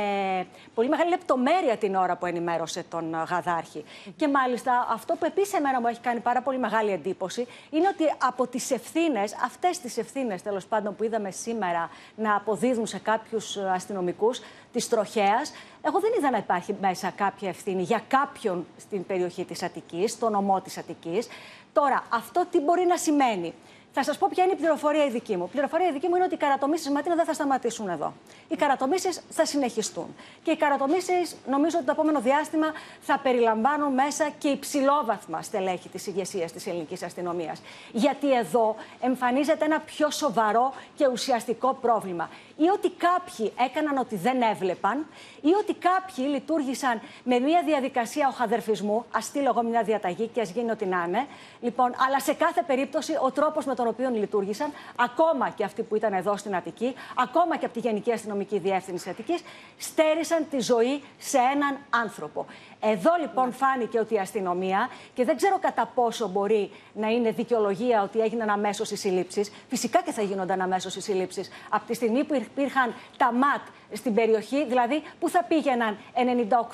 [0.75, 3.85] πολύ μεγάλη λεπτομέρεια την ώρα που ενημέρωσε τον Γαδάρχη.
[4.17, 8.05] Και μάλιστα αυτό που επίσης εμένα μου έχει κάνει πάρα πολύ μεγάλη εντύπωση είναι ότι
[8.19, 13.57] από τις ευθύνες, αυτές τις ευθύνες τέλος πάντων που είδαμε σήμερα να αποδίδουν σε κάποιους
[13.57, 14.41] αστυνομικούς
[14.73, 15.53] της τροχέας,
[15.83, 20.29] εγώ δεν είδα να υπάρχει μέσα κάποια ευθύνη για κάποιον στην περιοχή της Αττικής, στο
[20.29, 21.29] νομό της Αττικής.
[21.73, 23.55] Τώρα, αυτό τι μπορεί να σημαίνει;
[23.93, 25.45] Θα σας πω ποια είναι η πληροφορία η δική μου.
[25.45, 28.13] Η πληροφορία η δική μου είναι ότι οι καρατομήσεις Ματίνα δεν θα σταματήσουν εδώ.
[28.49, 30.15] Οι καρατομήσεις θα συνεχιστούν.
[30.43, 32.67] Και οι καρατομήσεις, νομίζω ότι το επόμενο διάστημα
[33.01, 37.63] θα περιλαμβάνουν μέσα και υψηλόβαθμα στελέχη της ηγεσίας της ελληνικής αστυνομίας.
[37.93, 42.31] Γιατί εδώ εμφανίζεται ένα πιο σοβαρό και ουσιαστικό πρόβλημα.
[42.65, 45.07] Ή ότι κάποιοι έκαναν ότι δεν έβλεπαν,
[45.41, 49.05] ή ότι κάποιοι λειτουργήσαν με μια διαδικασία οχαδερφισμού.
[49.17, 51.27] Α στείλω εγώ μια διαταγή και ας γίνει ό,τι να είναι.
[51.61, 55.97] Λοιπόν, αλλά σε κάθε περίπτωση ο τρόπος με τον οποίο λειτουργήσαν, ακόμα και αυτοί που
[55.97, 59.43] ήταν εδώ στην Αττική, ακόμα και από τη Γενική Αστυνομική Διεύθυνση Αττικής,
[59.79, 62.47] στέρισαν τη ζωή σε έναν άνθρωπο.
[62.81, 63.53] Εδώ λοιπόν ναι.
[63.53, 68.51] φάνηκε ότι η αστυνομία, και δεν ξέρω κατά πόσο μπορεί να είναι δικαιολογία ότι έγιναν
[68.51, 72.95] αμέσως οι συλλήψεις, φυσικά και θα γίνονταν αμέσως οι συλλήψεις, από τη στιγμή που υπήρχαν
[73.17, 75.99] τα ΜΑΤ στην περιοχή, δηλαδή που θα πήγαιναν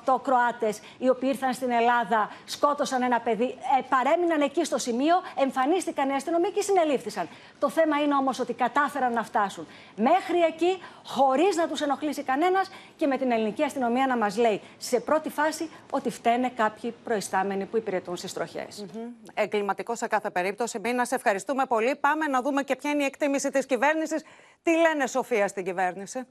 [0.07, 5.15] 98 Κροάτες οι οποίοι ήρθαν στην Ελλάδα, σκότωσαν ένα παιδί, ε, παρέμειναν εκεί στο σημείο,
[5.39, 7.29] εμφανίστηκαν οι αστυνομικοί και συνελήφθησαν.
[7.59, 12.71] Το θέμα είναι όμως ότι κατάφεραν να φτάσουν μέχρι εκεί, χωρίς να τους ενοχλήσει κανένας
[12.97, 17.65] και με την ελληνική αστυνομία να μας λέει σε πρώτη φάση ότι φταίνε κάποιοι προϊστάμενοι
[17.65, 18.85] που υπηρετούν στις τροχές.
[18.87, 19.31] Mm-hmm.
[19.35, 20.79] Εγκληματικός σε κάθε περίπτωση.
[20.79, 21.97] Μην σε ευχαριστούμε πολύ.
[21.97, 24.25] Πάμε να δούμε και ποια είναι η εκτίμηση της κυβέρνησης.
[24.63, 26.27] Τι λένε, Σοφία, στην κυβέρνηση;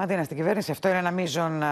[0.00, 1.62] Μαντίνα, στην κυβέρνηση αυτό είναι ένα μείζον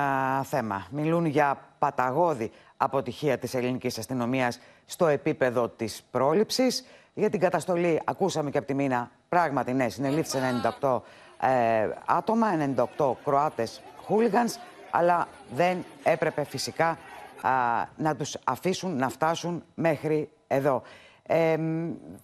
[0.45, 0.87] θέμα.
[0.91, 6.85] Μιλούν για παταγώδη αποτυχία της ελληνικής αστυνομίας στο επίπεδο της πρόληψης.
[7.15, 11.01] Για την καταστολή, ακούσαμε και από τη μήνα, πράγματι ναι, συνελήφθησαν 98
[11.41, 12.49] ε, άτομα,
[12.97, 14.59] 98 Κροάτες χούλιγανς,
[14.91, 16.99] αλλά δεν έπρεπε φυσικά
[17.97, 20.83] να τους αφήσουν να φτάσουν μέχρι εδώ.
[21.23, 21.57] Ε,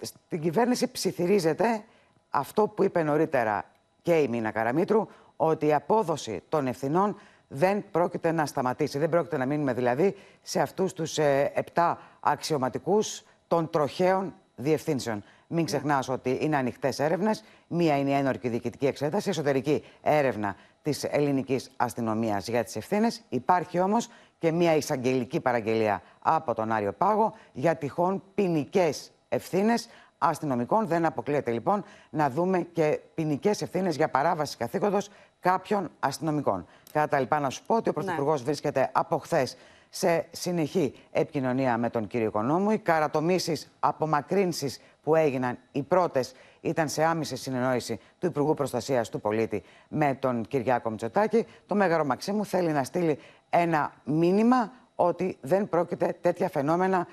[0.00, 1.84] στην κυβέρνηση ψιθυρίζεται
[2.30, 3.64] αυτό που είπε νωρίτερα
[4.02, 7.16] και η Μίνα Καραμίτρου, ότι η απόδοση των ευθυνών
[7.48, 8.98] δεν πρόκειται να σταματήσει.
[8.98, 15.24] Δεν πρόκειται να μείνουμε δηλαδή σε αυτούς τους ε, επτά αξιωματικούς των τροχαίων διευθύνσεων.
[15.46, 15.64] Μην ναι.
[15.64, 17.44] ξεχνάς ότι είναι ανοιχτές έρευνες.
[17.68, 23.22] Μία είναι η ένορκη διοικητική εξέταση, εσωτερική έρευνα της ελληνικής αστυνομίας για τις ευθύνες.
[23.28, 30.86] Υπάρχει όμως και μία εισαγγελική παραγγελία από τον Άριο Πάγο για τυχόν ποινικές ευθύνες αστυνομικών.
[30.86, 35.10] Δεν αποκλείεται λοιπόν να δούμε και ποινικές ευθύνες για παράβαση καθήκοντος
[35.44, 36.66] κάποιων αστυνομικών.
[36.92, 38.02] Κατά τα λοιπά, να σου πω ότι ο ναι.
[38.02, 39.56] Πρωθυπουργός βρίσκεται από χθες
[39.90, 42.70] σε συνεχή επικοινωνία με τον κύριο Οικονόμου.
[42.70, 49.20] Οι καρατομήσεις, απομακρύνσεις που έγιναν οι πρώτες ήταν σε άμεση συνεννόηση του Υπουργού Προστασίας του
[49.20, 51.46] Πολίτη με τον Κυριάκο Μητσοτάκη.
[51.66, 53.18] Το Μέγαρο Μαξίμου θέλει να στείλει
[53.50, 57.06] ένα μήνυμα ότι δεν πρόκειται τέτοια φαινόμενα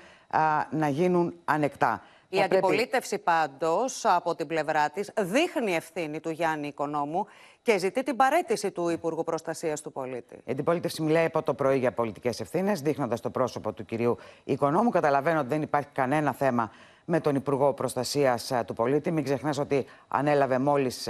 [0.70, 2.02] να γίνουν ανεκτά.
[2.28, 3.40] Η θα αντιπολίτευση πρέπει...
[3.40, 7.26] πάντως από την πλευρά της δείχνει ευθύνη του Γιάννη Οικονόμου
[7.62, 10.34] και ζητεί την παρέτηση του Υπουργού Προστασίας του Πολίτη.
[10.34, 14.90] Η αντιπολίτευση μιλάει από το πρωί για πολιτικές ευθύνες, δείχνοντας το πρόσωπο του κυρίου Οικονόμου.
[14.90, 16.70] Καταλαβαίνω ότι δεν υπάρχει κανένα θέμα
[17.04, 19.10] με τον Υπουργό Προστασίας του Πολίτη.
[19.10, 21.08] Μην ξεχνάς ότι ανέλαβε μόλις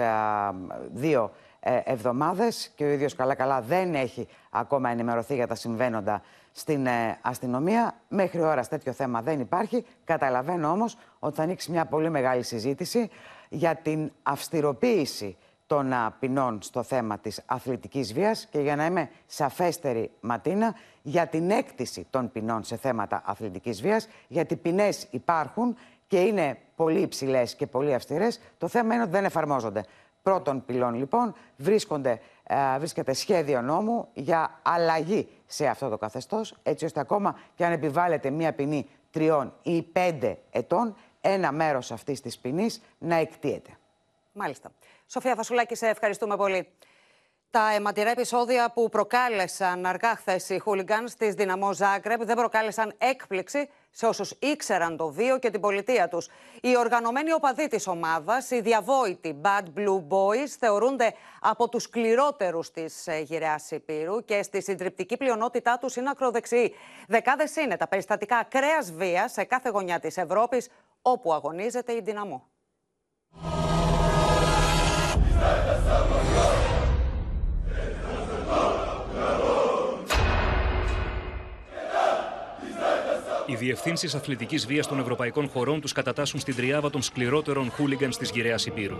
[0.93, 6.87] δύο ε, εβδομάδες και ο ίδιος καλά-καλά δεν έχει ακόμα ενημερωθεί για τα συμβαίνοντα στην
[6.87, 7.95] ε, αστυνομία.
[8.09, 9.85] Μέχρι ώρας τέτοιο θέμα δεν υπάρχει.
[10.05, 13.11] Καταλαβαίνω όμως ότι θα ανοίξει μια πολύ μεγάλη συζήτηση
[13.49, 15.37] για την αυστηροποίηση
[15.73, 21.51] των ποινών στο θέμα της αθλητικής βίας και για να είμαι σαφέστερη Ματίνα για την
[21.51, 27.67] έκτηση των ποινών σε θέματα αθλητικής βίας γιατί ποινές υπάρχουν και είναι πολύ υψηλές και
[27.67, 28.41] πολύ αυστηρές.
[28.59, 29.85] Το θέμα είναι ότι δεν εφαρμόζονται.
[30.23, 36.85] Πρώτον πυλών λοιπόν βρίσκονται ε, βρίσκεται σχέδιο νόμου για αλλαγή σε αυτό το καθεστώς, έτσι
[36.85, 42.39] ώστε ακόμα και αν επιβάλλεται μία ποινή τριών ή πέντε ετών, ένα μέρος αυτής της
[42.39, 43.71] ποινής να εκτίεται.
[44.33, 44.71] Μάλιστα.
[45.07, 46.69] Σοφία Φασουλάκη, σε ευχαριστούμε πολύ.
[47.53, 53.69] Τα αιματηρά επεισόδια που προκάλεσαν αργά χθες οι χούλιγκανς της Δυναμό Ζάγκρεπ δεν προκάλεσαν έκπληξη
[53.91, 56.29] σε όσους ήξεραν το βίο και την πολιτεία τους.
[56.61, 63.07] Οι οργανωμένοι οπαδοί της ομάδας, οι διαβόητοι Bad Blue Boys, θεωρούνται από τους σκληρότερους της
[63.07, 66.75] ε, γυραιά Υπήρου και στη συντριπτική πλειονότητά τους είναι ακροδεξιοί.
[67.09, 70.69] Δεκάδες είναι τα περιστατικά ακραίας βίας σε κάθε γωνιά της Ευρώπης
[71.03, 72.49] όπου αγωνίζεται η Δυναμό.
[83.47, 88.31] Οι διευθύνσεις αθλητικής βίας των ευρωπαϊκών χωρών τους κατατάσσουν στην τριάδα των σκληρότερων χούλιγκανς της
[88.31, 88.97] γυραιά Υπήρου.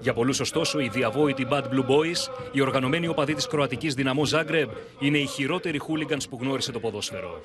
[0.00, 4.68] Για πολλούς, ωστόσο, οι διαβόητοι Bad Blue Boys, οι οργανωμένοι οπαδοί της κροατικής δυναμό Zagreb,
[4.98, 7.40] είναι οι χειρότεροι χούλιγκανς που γνώρισε το ποδόσφαιρο.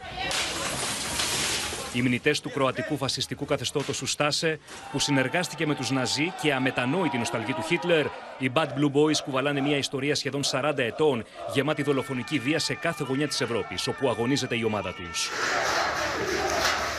[1.93, 4.59] Οι μνητέ του κροατικού φασιστικού καθεστώτος του Στάσε,
[4.91, 8.05] που συνεργάστηκε με τους Ναζί και αμετανόητη νοσταλγή του Χίτλερ,
[8.37, 11.23] οι Bad Blue Boys κουβαλάνε μια ιστορία σχεδόν 40 ετών,
[11.53, 15.29] γεμάτη δολοφονική βία σε κάθε γωνιά της Ευρώπης, όπου αγωνίζεται η ομάδα τους.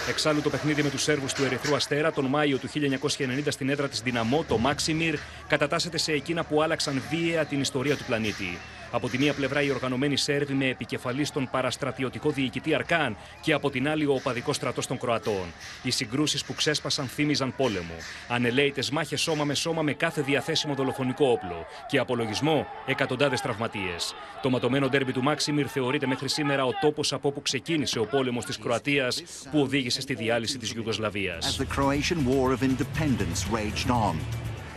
[0.08, 3.88] Εξάλλου το παιχνίδι με τους Σέρβους του Ερυθρού Αστέρα τον Μάιο του 1990 στην έδρα
[3.88, 5.18] της Δυναμό, το Μάξιμιρ,
[5.48, 8.58] κατατάσσεται σε εκείνα που άλλαξαν βίαια την ιστορία του πλανήτη.
[8.90, 13.70] Από τη μία πλευρά οι οργανωμένοι Σέρβοι με επικεφαλής στον παραστρατιωτικό διοικητή Αρκάν και από
[13.70, 15.44] την άλλη ο οπαδικός στρατός των Κροατών.
[15.82, 17.94] Οι συγκρούσεις που ξέσπασαν θύμιζαν πόλεμο.
[18.28, 21.66] Ανελαίτε μάχε σώμα με σώμα με κάθε διαθέσιμο δολοφονικό όπλο.
[21.88, 24.14] Και απολογισμό εκατοντάδες τραυματίες.
[24.42, 28.44] Το ματωμένο ντέρμπι του Μάξιμιρ θεωρείται μέχρι σήμερα ο τόπος από όπου ξεκίνησε ο πόλεμος
[28.44, 31.60] της Κροατίας που οδήγησε στη διάλυση της Ιουγκοσλαβίας.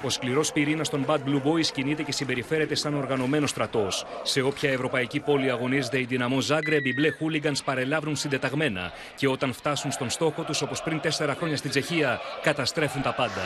[0.03, 4.05] Ο σκληρός πυρήνας των Bad Blue Boys κινείται και συμπεριφέρεται σαν οργανωμένος στρατός.
[4.23, 9.53] Σε όποια ευρωπαϊκή πόλη αγωνίζεται η δυναμό Ζάγκρεμπ, οι μπλε χούλιγκανς παρελάβουν συντεταγμένα και όταν
[9.53, 13.41] φτάσουν στον στόχο τους, όπως πριν τέσσερα χρόνια στην Τσεχία, καταστρέφουν τα πάντα.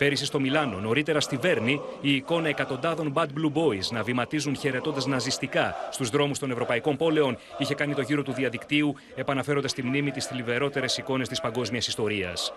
[0.00, 5.06] Πέρυσι στο Μιλάνο, νωρίτερα στη Βέρνη, η εικόνα εκατοντάδων Bad Blue Boys να βηματίζουν χαιρετώντας
[5.06, 10.10] ναζιστικά στους δρόμους των ευρωπαϊκών πόλεων είχε κάνει το γύρο του διαδικτύου, επαναφέροντας στη μνήμη
[10.10, 12.52] τι θλιβερότερες εικόνες της παγκόσμιας ιστορίας.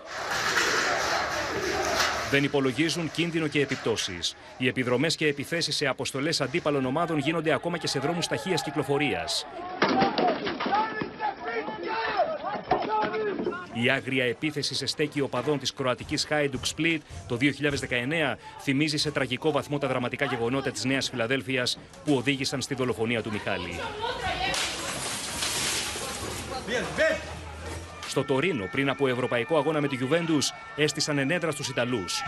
[2.30, 4.36] Δεν υπολογίζουν κίνδυνο και επιπτώσεις.
[4.58, 9.46] Οι επιδρομές και επιθέσεις σε αποστολές αντίπαλων ομάδων γίνονται ακόμα και σε δρόμους ταχείας κυκλοφορίας.
[13.82, 17.48] Η άγρια επίθεση σε στέκη οπαδών της κροατικής Hajduk Split το 2019
[18.60, 23.30] θυμίζει σε τραγικό βαθμό τα δραματικά γεγονότα της Νέας Φιλαδέλφειας που οδήγησαν στη δολοφονία του
[23.32, 23.80] Μιχάλη.
[28.08, 32.22] Στο Τωρίνο, πριν από ευρωπαϊκό αγώνα με τη Juventus, έστησαν ενέδρα στους Ιταλούς.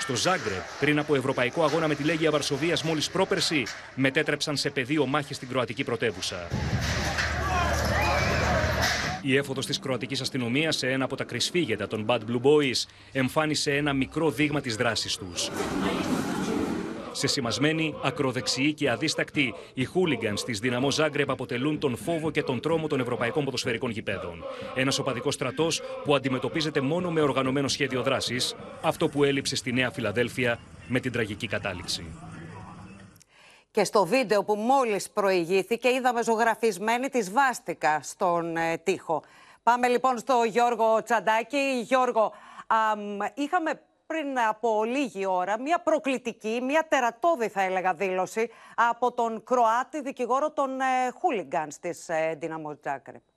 [0.00, 3.62] Στο Ζάγκρεπ, πριν από ευρωπαϊκό αγώνα με τη Λέγια Βαρσοβίας μόλις πρόπερση,
[3.94, 6.48] μετέτρεψαν σε πεδίο μάχη στην κροατική πρωτεύουσα.
[9.22, 13.76] Η έφοδος της κροατικής αστυνομίας σε ένα από τα κρυσφύγετα των Bad Blue Boys εμφάνισε
[13.76, 15.50] ένα μικρό δείγμα της δράσης τους.
[17.12, 22.60] Σε σημασμένη, ακροδεξιή και αδίστακτη, οι χούλιγκανς της Δυναμό Ζάγκρεπ αποτελούν τον φόβο και τον
[22.60, 24.44] τρόμο των ευρωπαϊκών ποδοσφαιρικών γηπέδων.
[24.74, 29.90] Ένας οπαδικός στρατός που αντιμετωπίζεται μόνο με οργανωμένο σχέδιο δράσης, αυτό που έλειψε στη Νέα
[29.90, 32.04] Φιλαδέλφια με την τραγική κατάληξη.
[33.70, 39.22] Και στο βίντεο που μόλις προηγήθηκε είδαμε ζωγραφισμένη της σβάστηκα στον ε, τοίχο.
[39.62, 41.80] Πάμε λοιπόν στο Γιώργο Τσαντάκη.
[41.84, 42.32] Γιώργο,
[43.34, 50.00] είχαμε πριν από λίγη ώρα μια προκλητική, μια τερατώδη θα έλεγα δήλωση από τον Κροάτη
[50.00, 53.29] δικηγόρο των ε, χούλιγκανς της ε, Dinamo Zagreb.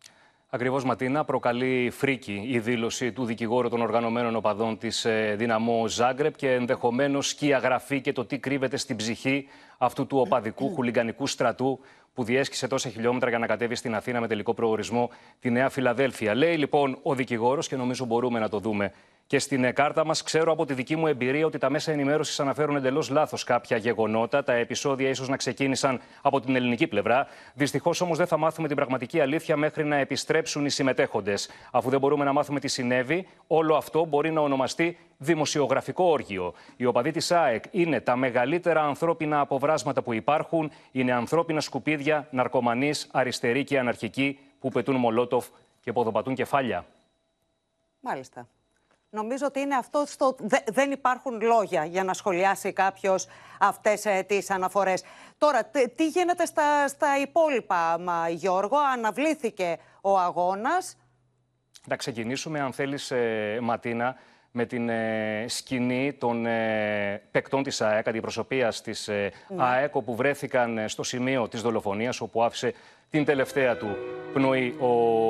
[0.55, 6.35] Ακριβώς, Ματίνα, προκαλεί φρίκη η δήλωση του δικηγόρου των οργανωμένων οπαδών της ε, Δυναμό Ζάγκρεπ
[6.35, 11.79] και ενδεχομένως σκιαγραφεί και το τι κρύβεται στην ψυχή αυτού του οπαδικού χουλιγκανικού στρατού
[12.13, 16.35] που διέσχισε τόσα χιλιόμετρα για να κατέβει στην Αθήνα με τελικό προορισμό τη Νέα Φιλαδέλφια.
[16.35, 18.91] Λέει λοιπόν ο δικηγόρος, και νομίζω μπορούμε να το δούμε
[19.33, 22.39] και στην ε, κάρτα μας, ξέρω από τη δική μου εμπειρία ότι τα μέσα ενημέρωσης
[22.39, 24.43] αναφέρουν εντελώς λάθος κάποια γεγονότα.
[24.43, 27.27] Τα επεισόδια ίσως να ξεκίνησαν από την ελληνική πλευρά.
[27.53, 31.49] Δυστυχώς όμως δεν θα μάθουμε την πραγματική αλήθεια μέχρι να επιστρέψουν οι συμμετέχοντες.
[31.71, 36.53] Αφού δεν μπορούμε να μάθουμε τι συνέβη, όλο αυτό μπορεί να ονομαστεί δημοσιογραφικό όργιο.
[36.77, 40.71] Οι οπαδοί της ΑΕΚ είναι τα μεγαλύτερα ανθρώπινα αποβράσματα που υπάρχουν.
[40.91, 45.47] Είναι ανθρώπινα σκουπίδια, ναρκωμανείς, αριστεροί και αναρχικοί που πετούν μολότοφ
[45.81, 46.85] και ποδοπατούν κεφάλια.
[47.99, 48.47] Μάλιστα.
[49.13, 50.36] Νομίζω ότι είναι αυτό στο...
[50.65, 53.28] δεν υπάρχουν λόγια για να σχολιάσει κάποιος
[53.60, 55.04] αυτές ε, τις αναφορές.
[55.38, 55.63] Τώρα,
[55.95, 60.97] τι γίνεται στα, στα υπόλοιπα, μα, Γιώργο, αναβλήθηκε ο αγώνας.
[61.86, 64.15] Να ξεκινήσουμε, αν θέλεις, ε, Ματίνα,
[64.52, 69.63] με την ε, σκηνή των ε, παικτών της ΑΕΚ, αντιπροσωπείας της ε, Ναι.
[69.63, 72.73] ΑΕΚ, όπου βρέθηκαν ε, στο σημείο της δολοφονίας, όπου άφησε
[73.09, 73.87] την τελευταία του
[74.33, 74.87] πνοή ο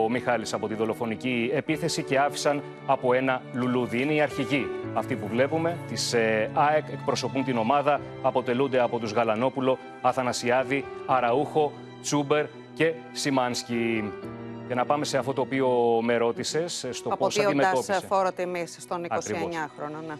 [0.10, 4.02] Μιχάλης από τη δολοφονική επίθεση και άφησαν από ένα λουλούδι.
[4.02, 9.12] Είναι οι αρχηγοί αυτοί που βλέπουμε της ε, ΑΕΚ, εκπροσωπούν την ομάδα, αποτελούνται από τους
[9.12, 14.12] Γαλανόπουλο, Αθανασιάδη, Αραούχο, Τσούμπερ και Σιμάνσκι.
[14.68, 15.70] Για να πάμε σε αυτό το οποίο
[16.02, 18.08] με ρώτησες, στο πώς Αποδίοντας αντιμετώπισε.
[18.08, 19.42] φόρο τιμής στον Ακριβώς.
[19.44, 20.04] 29χρονο.
[20.08, 20.14] Ναι.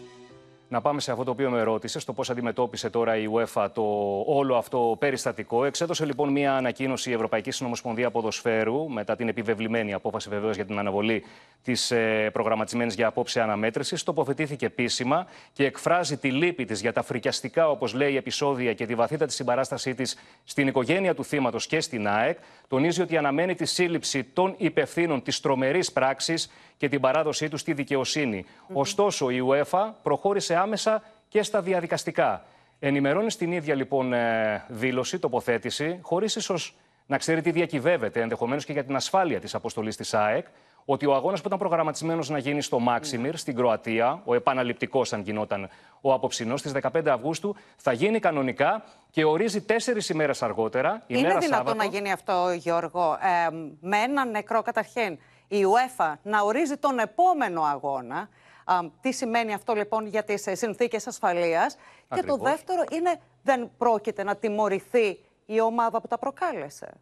[0.74, 3.82] Να πάμε σε αυτό το οποίο με ρώτησες, το πώς αντιμετώπισε τώρα η UEFA το
[4.26, 5.64] όλο αυτό περιστατικό.
[5.64, 10.78] Εξέδωσε λοιπόν μια ανακοίνωση η Ευρωπαϊκή Συνομοσπονδία Ποδοσφαίρου, μετά την επιβεβλημένη απόφαση βεβαίως για την
[10.78, 11.24] αναβολή
[11.62, 14.02] της ε, προγραμματισμένης για απόψε αναμέτρησης.
[14.02, 18.94] Τοποθετήθηκε επίσημα και εκφράζει τη λύπη της για τα φρικιαστικά, όπως λέει, επεισόδια και τη
[18.94, 22.38] βαθύτατη συμπαράστασή της στην οικογένεια του θύματος και στην ΑΕΚ.
[22.68, 27.72] Τονίζει ότι αναμένει τη σύλληψη των υπευθύνων της τρομερής πράξης και την παράδοσή τους στη
[27.72, 28.44] δικαιοσύνη.
[28.72, 32.44] Ωστόσο, η UEFA προχώρησε άμεσα και στα διαδικαστικά.
[32.78, 38.72] Ενημερώνεις στην ίδια λοιπόν ε, δήλωση, τοποθέτηση, χωρίς ίσως να ξέρει τι διακυβεύεται, ενδεχομένως και
[38.72, 40.46] για την ασφάλεια της αποστολής της ΑΕΚ,
[40.84, 45.20] ότι ο αγώνας που ήταν προγραμματισμένος να γίνει στο Μάξιμιρ, στην Κροατία, ο επαναληπτικός, αν
[45.20, 45.68] γινόταν
[46.00, 51.38] ο απόψινό, στις 15 Αυγούστου, θα γίνει κανονικά και ορίζει τέσσερις ημέρες αργότερα, Είναι ημέρα
[51.38, 51.76] δυνατόν Σάββατο.
[51.76, 55.18] να γίνει αυτό, Γιώργο, ε, με ένα νεκρό καταρχήν.
[55.48, 58.28] Η UEFA να ορίζει τον επόμενο αγώνα.
[58.64, 61.74] Α, τι σημαίνει αυτό λοιπόν για τις ε, συνθήκες ασφαλείας.
[61.74, 62.40] Και το Ακριβώς.
[62.40, 66.92] δεύτερο είναι δεν πρόκειται να τιμωρηθεί η ομάδα που τα προκάλεσε.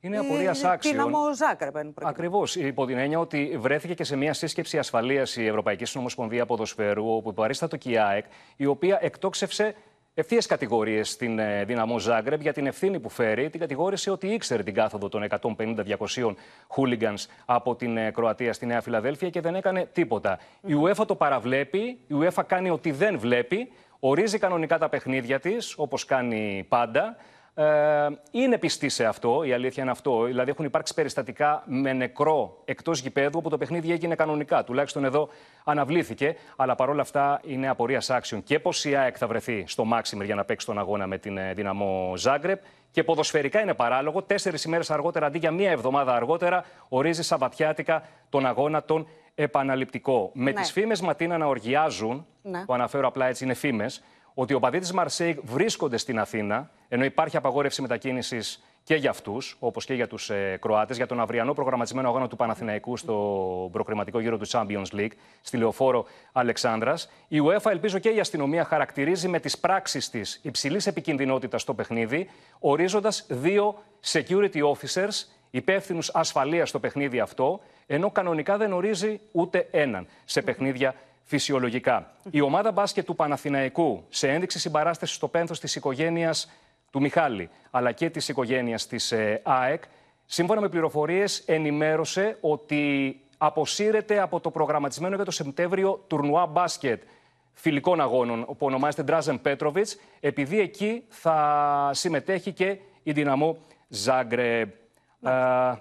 [0.00, 0.78] Είναι απορία Η άξιων.
[0.94, 1.94] Δύναμο Ζάγκρεπεν.
[2.02, 2.56] Ακριβώς.
[2.56, 7.32] Υπό την έννοια ότι βρέθηκε και σε μια σύσκεψη ασφαλείας η Ευρωπαϊκή Συνομοσπονδία Ποδοσφαίρου, όπου
[7.32, 8.24] παρίστατο και η ΑΕΚ,
[8.56, 9.74] η οποία εκτόξευσε
[10.14, 13.50] ευθείε κατηγορίες στην ε, Δύναμο Ζάγκρεπ για την ευθύνη που φέρει.
[13.50, 16.34] Την κατηγόρησε ότι ήξερε την κάθοδο των 150-200
[16.76, 20.38] hooligans από την ε, Κροατία στη Νέα Φιλαδέλφια και δεν έκανε τίποτα.
[20.60, 25.74] Η UEFA το παραβλέπει, η UEFA κάνει ότι δεν βλέπει, ορίζει κανονικά τα παιχνίδια της,
[25.76, 27.16] όπως κάνει πάντα.
[27.60, 30.22] Ε, είναι πιστή σε αυτό, η αλήθεια είναι αυτό.
[30.22, 34.64] Δηλαδή, έχουν υπάρξει περιστατικά με νεκρό εκτός γηπέδου, όπου το παιχνίδι έγινε κανονικά.
[34.64, 35.28] Τουλάχιστον εδώ
[35.64, 36.36] αναβλήθηκε.
[36.56, 40.34] Αλλά παρόλα αυτά είναι απορίας άξιων και πως η ΑΕΚ θα βρεθεί στο Μάξιμερ για
[40.34, 42.62] να παίξει τον αγώνα με την ε, Δυναμό Ζάγκρεπ.
[42.90, 44.22] Και ποδοσφαιρικά είναι παράλογο.
[44.22, 50.30] Τέσσερις ημέρες αργότερα, αντί για μία εβδομάδα αργότερα, ορίζει Σαββατιάτικα τον αγώνα τον επαναληπτικό.
[50.34, 50.60] Με Ναι.
[50.60, 52.64] τις φήμες Ματίνα να οργιάζουν, Ναι.
[52.64, 54.02] που αναφέρω απλά έτσι είναι φήμες,
[54.34, 59.56] ότι οι οπαδοί τη Μαρσέικ βρίσκονται στην Αθήνα, ενώ υπάρχει απαγόρευση μετακίνησης και για αυτούς,
[59.58, 64.20] όπως και για τους ε, Κροάτες, για τον αυριανό προγραμματισμένο αγώνα του Παναθηναϊκού στο προκριματικό
[64.20, 67.10] γύρο του Champions League, στη λεωφόρο Αλεξάνδρας.
[67.28, 72.30] Η UEFA, ελπίζω και η αστυνομία, χαρακτηρίζει με τις πράξεις της υψηλής επικινδυνότητας στο παιχνίδι,
[72.58, 80.06] ορίζοντας δύο security officers υπεύθυνους ασφαλείας στο παιχνίδι αυτό, ενώ κανονικά δεν ορίζει ούτε έναν
[80.24, 80.94] σε παιχνίδια
[81.30, 82.12] φυσιολογικά.
[82.30, 86.50] Η ομάδα μπάσκετ του Παναθηναϊκού, σε ένδειξη συμπαράστασης στο πένθος της οικογένειας
[86.90, 89.82] του Μιχάλη, αλλά και της οικογένειας της ε, ΑΕΚ,
[90.26, 97.02] σύμφωνα με πληροφορίες ενημέρωσε ότι αποσύρεται από το προγραμματισμένο για το Σεπτέμβριο τουρνουά μπάσκετ
[97.52, 104.68] φιλικών αγώνων, που ονομάζεται Ντράζεν Πέτροβιτς, επειδή εκεί θα συμμετέχει και η δυναμό Ζάγκρεμπ.
[105.22, 105.30] Ε,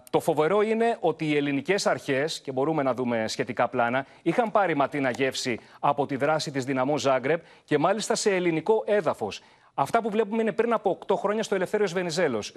[0.10, 4.76] το φοβερό είναι ότι οι ελληνικές αρχές, και μπορούμε να δούμε σχετικά πλάνα, είχαν πάρει
[4.76, 9.42] ματίνα γεύση από τη δράση της Δυναμό Ζάγκρεπ και μάλιστα σε ελληνικό έδαφος.
[9.74, 12.54] Αυτά που βλέπουμε είναι πριν από 8 χρόνια στο Ελευθέριος Βενιζέλος,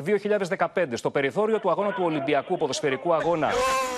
[0.74, 3.50] 2015, στο περιθώριο του αγώνα του Ολυμπιακού ποδοσφαιρικού αγώνα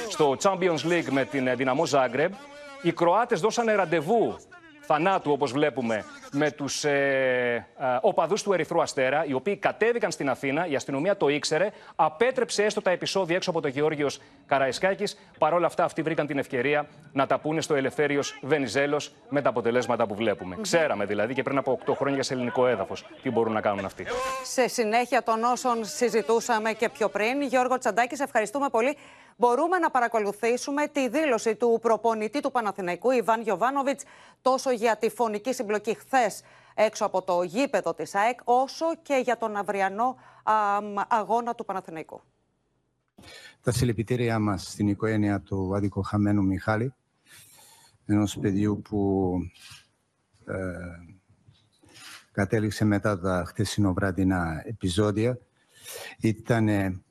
[0.09, 2.33] στο Champions League με την ε, Δυναμό Ζάγκρεπ.
[2.83, 4.37] Οι Κροάτες δώσανε ραντεβού
[4.87, 10.31] θανάτου, όπως βλέπουμε, με τους ε, ε, οπαδούς του Ερυθρού Αστέρα, οι οποίοι κατέβηκαν στην
[10.31, 15.18] Αθήνα, η αστυνομία το ήξερε, απέτρεψε έστω τα επεισόδια έξω από το Γεώργιος Καραϊσκάκης.
[15.38, 19.49] Παρ' όλα αυτά, αυτοί βρήκαν την ευκαιρία να τα πούνε στο Ελευθέριος Βενιζέλος με τα
[19.49, 20.57] αποτελέσματα που βλέπουμε.
[20.61, 24.07] Ξέραμε δηλαδή και πριν από 8 χρόνια σε ελληνικό έδαφος τι μπορούν να κάνουν αυτοί.
[24.44, 28.97] Σε συνέχεια των όσων συζητούσαμε και πιο πριν, Γιώργο Τσαντάκη, σε ευχαριστούμε πολύ.
[29.37, 34.01] Μπορούμε να παρακολουθήσουμε τη δήλωση του προπονητή του Παναθηναϊκού, Ιβάν Γιοβάνοβιτ,
[34.42, 36.42] τόσο για τη φωνική συμπλοκή χθες
[36.75, 42.23] έξω από το γήπεδο της ΑΕΚ, όσο και για τον αυριανό αμ, αγώνα του Παναθηναϊκού.
[43.62, 46.94] Τα συλληπιτήριά μας στην οικογένεια του αδικοχαμένου Μιχάλη,
[48.07, 49.33] ενός παιδιού που
[50.47, 50.55] ε,
[52.33, 55.38] κατέληξε μετά τα χτεσινοβραδινά επεισόδια.
[56.20, 57.03] Ήτανε,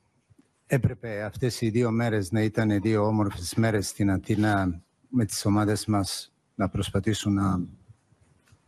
[0.73, 5.85] έπρεπε αυτές οι δύο μέρες να ήταν δύο όμορφες μέρες στην Αθήνα με τις ομάδες
[5.85, 7.61] μας να προσπαθήσουν να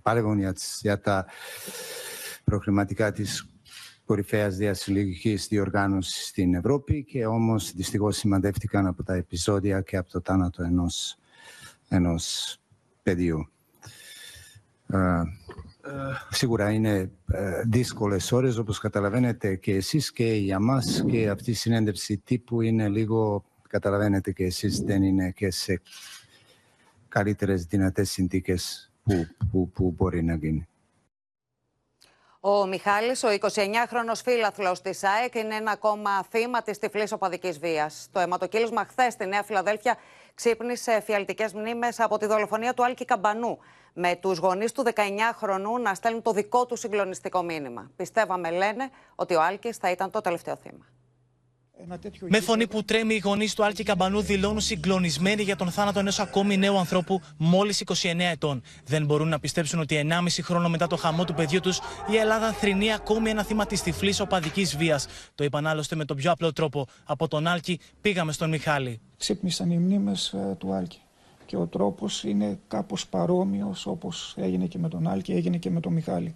[0.02, 1.26] παλεύουν για, τις- για τα
[2.44, 3.50] προχρηματικά της
[4.06, 10.22] κορυφαίας διασυλλογικής διοργάνωσης στην Ευρώπη και όμως δυστυχώς σημαντεύτηκαν από τα επεισόδια και από το
[10.24, 11.18] θάνατο ενός,
[11.90, 12.58] ενός
[13.04, 13.50] παιδιού.
[16.30, 17.12] Σίγουρα είναι
[17.66, 22.90] δύσκολες ώρες όπως καταλαβαίνετε και εσείς και για μας και αυτή η συνέντευξη τύπου είναι
[22.90, 25.82] λίγο, καταλαβαίνετε και εσείς δεν είναι και σε
[27.08, 30.68] καλύτερες δυνατές συνθήκες που, που, που μπορεί να γίνει.
[32.48, 38.08] Ο Μιχάλης, ο 29χρονος φίλαθλος της ΑΕΚ, είναι ένα ακόμα θύμα της τυφλής οπαδικής βίας.
[38.12, 39.98] Το αιματοκύλισμα χθες στη Νέα Φιλαδέλφια
[40.36, 43.60] ξύπνησε φιαλτικές μνήμες από τη δολοφονία του Άλκη Καμπανού,
[43.94, 47.92] με τους γονείς του 19χρονου να στέλνουν το δικό του συγκλονιστικό μήνυμα.
[47.96, 50.86] Πιστεύαμε, λένε, ότι ο Άλκης θα ήταν το τελευταίο θύμα.
[52.28, 56.20] Με φωνή που τρέμει, οι γονείς του Άλκη Καμπανού δηλώνουν συγκλονισμένοι για τον θάνατο ενός
[56.20, 57.94] ακόμη νέου ανθρώπου μόλις 29
[58.32, 58.62] ετών.
[58.86, 61.80] Δεν μπορούν να πιστέψουν ότι 1,5 χρόνο μετά το χαμό του παιδιού τους,
[62.12, 65.08] η Ελλάδα θρυνεί ακόμη ένα θύμα της τυφλής οπαδικής βίας.
[65.36, 66.88] Το είπαν άλλωστε με τον πιο απλό τρόπο.
[67.04, 69.00] Από τον Άλκη πήγαμε στον Μιχάλη.
[69.18, 71.00] Ξύπνησαν οι μνήμες ε, του Άλκη.
[71.46, 75.80] Και ο τρόπος είναι κάπως παρόμοιος όπως έγινε και με τον Άλκη, έγινε και με
[75.80, 76.36] τον Μιχάλη.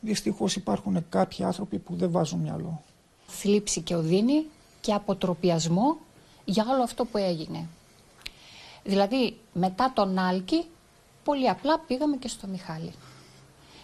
[0.00, 2.82] Δυστυχώς υπάρχουν κάποιοι άνθρωποι που δεν βάζουν μυαλό
[3.26, 4.46] θλίψη και οδύνη
[4.80, 5.96] και αποτροπιασμό
[6.44, 7.66] για όλο αυτό που έγινε.
[8.84, 10.64] Δηλαδή, μετά τον Άλκη,
[11.24, 12.92] πολύ απλά πήγαμε και στο Μιχάλη.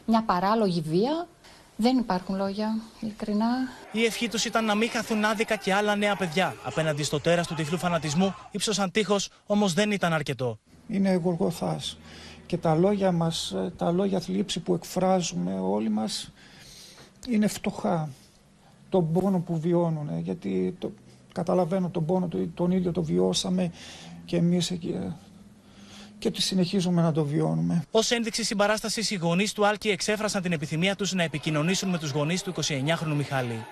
[0.06, 1.28] Μια παράλογη βία,
[1.76, 3.46] δεν υπάρχουν λόγια, ειλικρινά.
[3.92, 6.54] Η ευχή τους ήταν να μην χαθούν άδικα και άλλα νέα παιδιά.
[6.64, 10.58] Απέναντι στο τέρας του τυφλού φανατισμού, ύψωσαν τείχος, όμως δεν ήταν αρκετό.
[10.88, 11.80] Είναι γοργοθά.
[12.46, 16.32] Και τα λόγια μας, τα λόγια θλίψη που εκφράζουμε όλοι μας
[17.28, 18.08] είναι φτωχά
[18.92, 20.08] τον πόνο που βιώνουν.
[20.08, 20.92] Ε, γιατί το,
[21.32, 23.72] καταλαβαίνω τον πόνο, τον ίδιο το βιώσαμε
[24.24, 25.12] και εμείς εκεί ε,
[26.18, 27.84] και τη συνεχίζουμε να το βιώνουμε.
[27.90, 32.10] Ω ένδειξη συμπαράστασης, οι γονείς του Άλκη εξέφρασαν την επιθυμία τους να επικοινωνήσουν με τους
[32.10, 33.64] γονείς του 29χρονου Μιχάλη.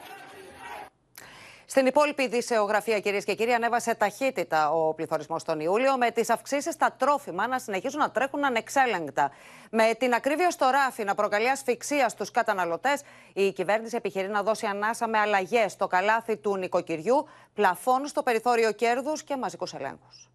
[1.70, 6.74] Στην υπόλοιπη δισεογραφία, κυρίες και κύριοι, ανέβασε ταχύτητα ο πληθωρισμός τον Ιούλιο, με τις αυξήσεις
[6.74, 9.30] στα τρόφιμα να συνεχίζουν να τρέχουν ανεξέλεγκτα.
[9.70, 13.02] Με την ακρίβεια στο ράφι να προκαλεί ασφυξία στους καταναλωτές,
[13.32, 18.72] η κυβέρνηση επιχειρεί να δώσει ανάσα με αλλαγές στο καλάθι του νοικοκυριού, πλαφών στο περιθώριο
[18.72, 20.29] κέρδους και μαζικούς ελέγχους.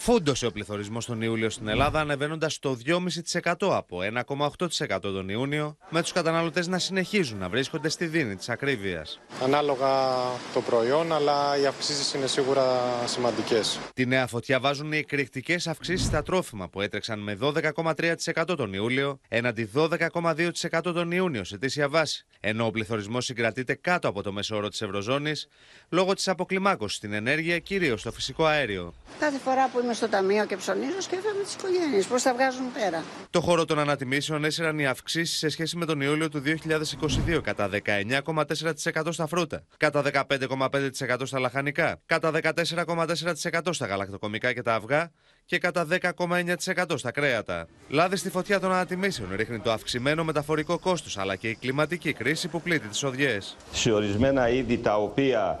[0.00, 6.02] Φούντωσε ο πληθωρισμός τον Ιούλιο στην Ελλάδα, ανεβαίνοντας στο 2,5% από 1,8% τον Ιούνιο, με
[6.02, 9.20] τους καταναλωτές να συνεχίζουν να βρίσκονται στη δίνη της ακρίβειας.
[9.42, 9.88] Ανάλογα
[10.54, 12.64] το προϊόν, αλλά οι αυξήσεις είναι σίγουρα
[13.04, 13.78] σημαντικές.
[13.94, 19.20] Τη νέα φωτιά βάζουν οι εκρηκτικές αυξήσεις στα τρόφιμα που έτρεξαν με 12,3% τον Ιούλιο,
[19.28, 22.26] έναντι 12,2% τον Ιούνιο σε τήσια βάση.
[22.40, 25.48] Ενώ ο πληθωρισμός συγκρατείται κάτω από το μέσο όρο της Ευρωζώνης
[25.88, 28.94] λόγω της αποκλιμάκωσης στην ενέργεια, κυρίως στο φυσικό αέριο.
[29.18, 32.02] Κάθε φορά που είμαι στο ταμείο και ψωνίζω, σκέφτομαι τι οικογένειε.
[32.02, 36.00] Πώς θα βγάζουν πέρα; Το χώρο των ανατιμήσεων έσυραν οι αυξήσεις σε σχέση με τον
[36.00, 36.42] Ιούλιο του
[37.26, 44.74] 2022 κατά 19,4% στα φρούτα, κατά 15,5% στα λαχανικά, κατά 14,4% στα γαλακτοκομικά και τα
[44.74, 45.10] αυγά
[45.48, 47.68] και κατά 10,9% στα κρέατα.
[47.88, 52.48] Λάδι στη φωτιά των ανατιμήσεων ρίχνει το αυξημένο μεταφορικό κόστος αλλά και η κλιματική κρίση
[52.48, 53.56] που πλήττει τις οδιές.
[53.72, 55.58] Σε ορισμένα είδη τα οποία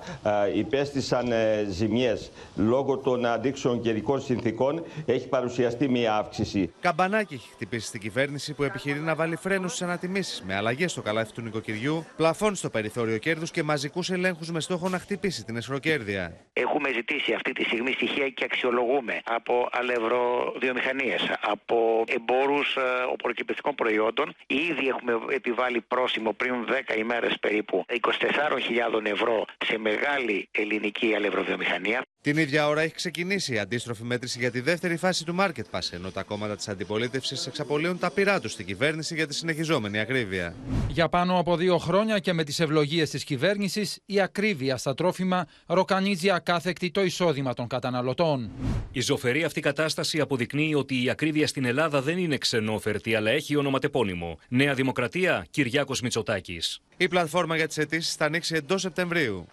[0.54, 6.72] υπέστησαν ε, ζημιές λόγω των αντίξεων καιρικών συνθήκων έχει παρουσιαστεί μια αύξηση.
[6.80, 11.02] Καμπανάκι έχει χτυπήσει στην κυβέρνηση που επιχειρεί να βάλει φρένους στις ανατιμήσεις με αλλαγές στο
[11.02, 15.56] καλάθι του νοικοκυριού, πλαφών στο περιθώριο κέρδους και μαζικούς ελέγχους με στόχο να χτυπήσει την
[15.56, 16.36] εσχροκέρδεια.
[16.52, 22.80] Έχουμε ζητήσει αυτή τη στιγμή στοιχεία και αξιολογούμε από αλευρωδιομηχανίες, από εμπόρους ε,
[23.12, 24.34] οποροκυπευτικών προϊόντων.
[24.46, 26.54] Ήδη έχουμε επιβάλει πρόσημο πριν
[26.92, 32.02] 10 ημέρες περίπου 24.000 ευρώ σε μεγάλη ελληνική αλευρωδιομηχανία.
[32.20, 35.92] Την ίδια ώρα έχει ξεκινήσει η αντίστροφη μέτρηση για τη δεύτερη φάση του Market Pass,
[35.92, 40.54] ενώ τα κόμματα της αντιπολίτευσης εξαπολύουν τα πειρά τους στην κυβέρνηση για τη συνεχιζόμενη ακρίβεια.
[40.88, 45.46] Για πάνω από δύο χρόνια και με τις ευλογίες της κυβέρνησης, η ακρίβεια στα τρόφιμα
[45.66, 48.50] ροκανίζει ακάθεκτη το εισόδημα των καταναλωτών.
[48.92, 53.56] Η ζωφερή αυτή κατάσταση αποδεικνύει ότι η ακρίβεια στην Ελλάδα δεν είναι ξενόφερτη, αλλά έχει
[53.56, 54.38] ονοματεπώνυμο.
[54.48, 56.80] Νέα Δημοκρατία, Κυριάκος Μητσοτάκης.
[56.96, 59.46] Η πλατφόρμα για τις αιτήσεις θα ανοίξει εντός Σεπτεμβρίου.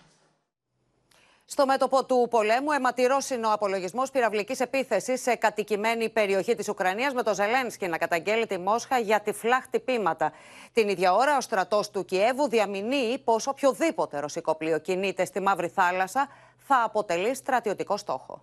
[1.45, 7.13] Στο μέτωπο του πολέμου, αιματηρό είναι ο απολογισμό πυραυλικής επίθεσης σε κατοικημένη περιοχή της Ουκρανίας,
[7.13, 10.31] με το Ζελένσκι να καταγγέλει τη Μόσχα για τυφλά χτυπήματα.
[10.73, 15.67] Την ίδια ώρα, ο στρατός του Κιέβου διαμηνύει πως οποιοδήποτε ρωσικό πλοίο κινείται στη Μαύρη
[15.67, 18.41] Θάλασσα θα αποτελεί στρατιωτικό στόχο.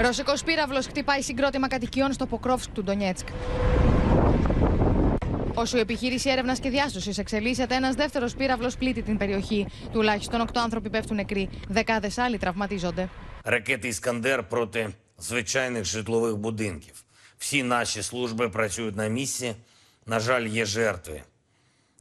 [0.00, 3.26] Ρωσικό πύραυλο χτυπάει συγκρότημα κατοικιών στο Ποκρόφσκ του Ντονιέτσκ.
[5.54, 9.66] Όσο η επιχείρηση έρευνα και διάσωση εξελίσσεται, ένα δεύτερο πύραυλο πλήττει την περιοχή.
[9.92, 11.48] Τουλάχιστον 8 άνθρωποι πέφτουν νεκροί.
[11.68, 13.08] Δεκάδε άλλοι τραυματίζονται.
[13.42, 17.04] Ракети Іскандер проти звичайних житлових будинків.
[17.38, 19.54] Всі наші служби працюють на місці.
[20.06, 21.22] На жаль, є жертви,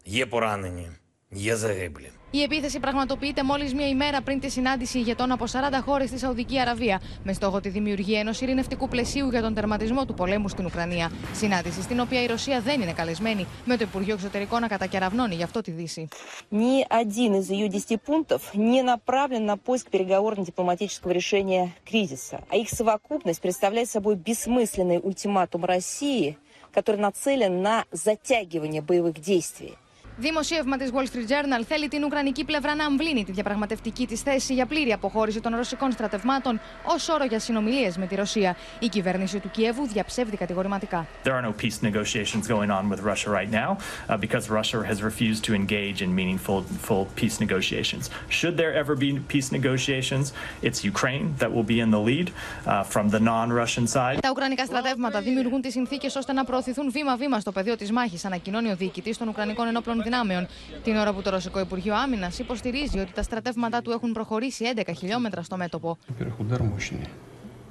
[0.05, 0.87] є поранені,
[1.31, 2.09] не загибли.
[2.31, 6.59] Η επίθεση πραγματοποιείται μόλι μία ημέρα πριν τη συνάντηση ηγετών από 40 χώρε στη Σαουδική
[6.59, 11.11] Αραβία, με στόχο τη δημιουργία ενό ειρηνευτικού πλαισίου για τον τερματισμό του πολέμου στην Ουκρανία.
[11.33, 15.43] Συνάντηση στην οποία η Ρωσία δεν είναι καλεσμένη, με το Υπουργείο Εξωτερικών να κατακεραυνώνει γι'
[15.43, 16.07] αυτό τη Δύση.
[16.51, 22.69] Ни один из ее 10 пунктов не направлен на поиск переговорно-дипломатического решения кризиса, а их
[22.69, 26.37] совокупность представляет собой бессмысленный ультиматум России,
[26.75, 29.73] который нацелен на затягивание боевых действий.
[30.20, 34.54] Δημοσίευμα της Wall Street Journal θέλει την Ουκρανική πλευρά να αμβλύνει τη διαπραγματευτική της θέση
[34.54, 38.56] για πλήρη αποχώρηση των ρωσικών στρατευμάτων ως όρο για συνομιλίες με τη Ρωσία.
[38.78, 41.06] Η κυβέρνηση του Κιέβου διαψεύδει κατηγορηματικά.
[41.24, 44.98] There are no peace negotiations going on with Russia right now uh, because Russia has
[45.10, 48.02] refused to engage in meaningful full peace negotiations.
[48.38, 50.24] Should there ever be peace negotiations,
[50.66, 54.18] it's Ukraine that will be in the lead uh, from the non-Russian side.
[54.22, 58.70] Τα Ουκρανικά στρατεύματα δημιουργούν τις συνθήκες ώστε να προωθηθούν βήμα-βήμα στο πεδίο της μάχης, ανακοινώνει
[58.70, 60.47] ο διοικητής των Ουκρανικών Ενόπλων Δυνάμεων.
[60.83, 64.91] Την ώρα που το Ρωσικό Υπουργείο Άμυνα υποστηρίζει ότι τα στρατεύματά του έχουν προχωρήσει 11
[64.97, 65.97] χιλιόμετρα στο μέτωπο.
[66.07, 67.07] Во-первых, удар мощный.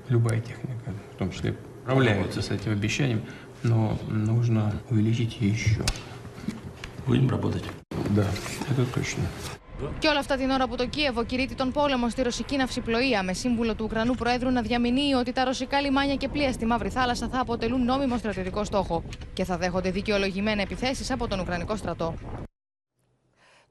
[0.08, 3.22] Любая техника, в том числе, справляется с этим обещанием,
[3.62, 5.84] но нужно увеличить еще.
[7.06, 7.64] Будем работать.
[8.10, 8.26] Да,
[8.70, 9.24] это точно.
[9.99, 13.33] Και όλα αυτά την ώρα που το Κίεβο κηρύττει τον πόλεμο στη ρωσική ναυσιπλοεία, με
[13.33, 17.27] σύμβουλο του Ουκρανού Προέδρου να διαμηνύει ότι τα ρωσικά λιμάνια και πλοία στη Μαύρη Θάλασσα
[17.27, 19.03] θα αποτελούν νόμιμο στρατιωτικό στόχο
[19.33, 22.13] και θα δέχονται δικαιολογημένα επιθέσεις από τον Ουκρανικό στρατό.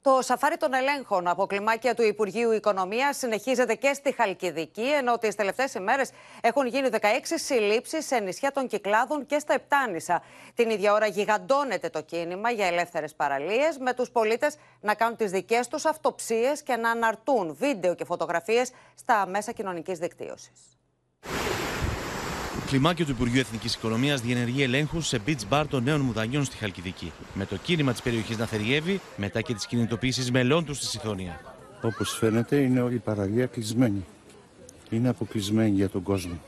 [0.02, 5.34] Το σαφάρι των ελέγχων από κλιμάκια του Υπουργείου Οικονομίας συνεχίζεται και στη Χαλκιδική, ενώ τις
[5.34, 6.98] τελευταίες ημέρες έχουν γίνει 16
[7.34, 10.22] συλλήψεις σε νησιά των Κυκλάδων και στα Επτάνησα.
[10.54, 15.30] Την ίδια ώρα γιγαντώνεται το κίνημα για ελεύθερες παραλίες, με τους πολίτες να κάνουν τις
[15.30, 20.78] δικές τους αυτοψίες και να αναρτούν βίντεο και φωτογραφίες στα μέσα κοινωνικής δικτύωσης.
[22.68, 27.12] Κλιμάκιο του Υπουργείου Εθνικής Οικονομίας διενεργεί ελέγχους σε beach bar των νέων μουδανιών στη Χαλκιδική.
[27.34, 31.40] Με το κίνημα της περιοχής να θεριεύει μετά και τις κινητοποιήσεις μελών τους στη Συθόνια.
[31.82, 34.04] Όπως φαίνεται, είναι η παραλία κλεισμένη.
[34.90, 36.40] Είναι αποκλεισμένη για τον κόσμο.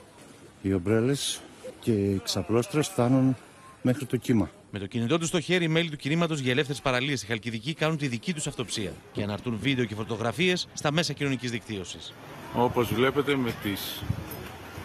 [0.63, 1.41] Οι ομπρέλες
[1.81, 3.37] και οι ξαπλώστρε φτάνουν
[3.83, 4.51] μέχρι το κύμα.
[4.71, 7.75] Με το κινητό τους στο χέρι, οι μέλη του κινήματος για ελεύθερες παραλίες στη Χαλκιδική
[7.75, 12.13] κάνουν τη δική τους αυτοψία και αναρτούν βίντεο και φωτογραφίες στα μέσα κοινωνικής δικτύωσης.
[12.55, 14.03] Όπως βλέπετε με τις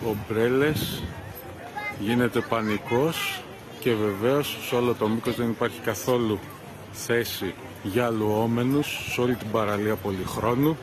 [0.06, 1.02] ομπρέλες
[2.00, 3.44] γίνεται πανικός
[3.80, 6.40] και βεβαίως σε όλο το μήκος δεν υπάρχει καθόλου
[6.92, 10.78] θέση για αλλουόμενους σε όλη την παραλία πολυχρόνου.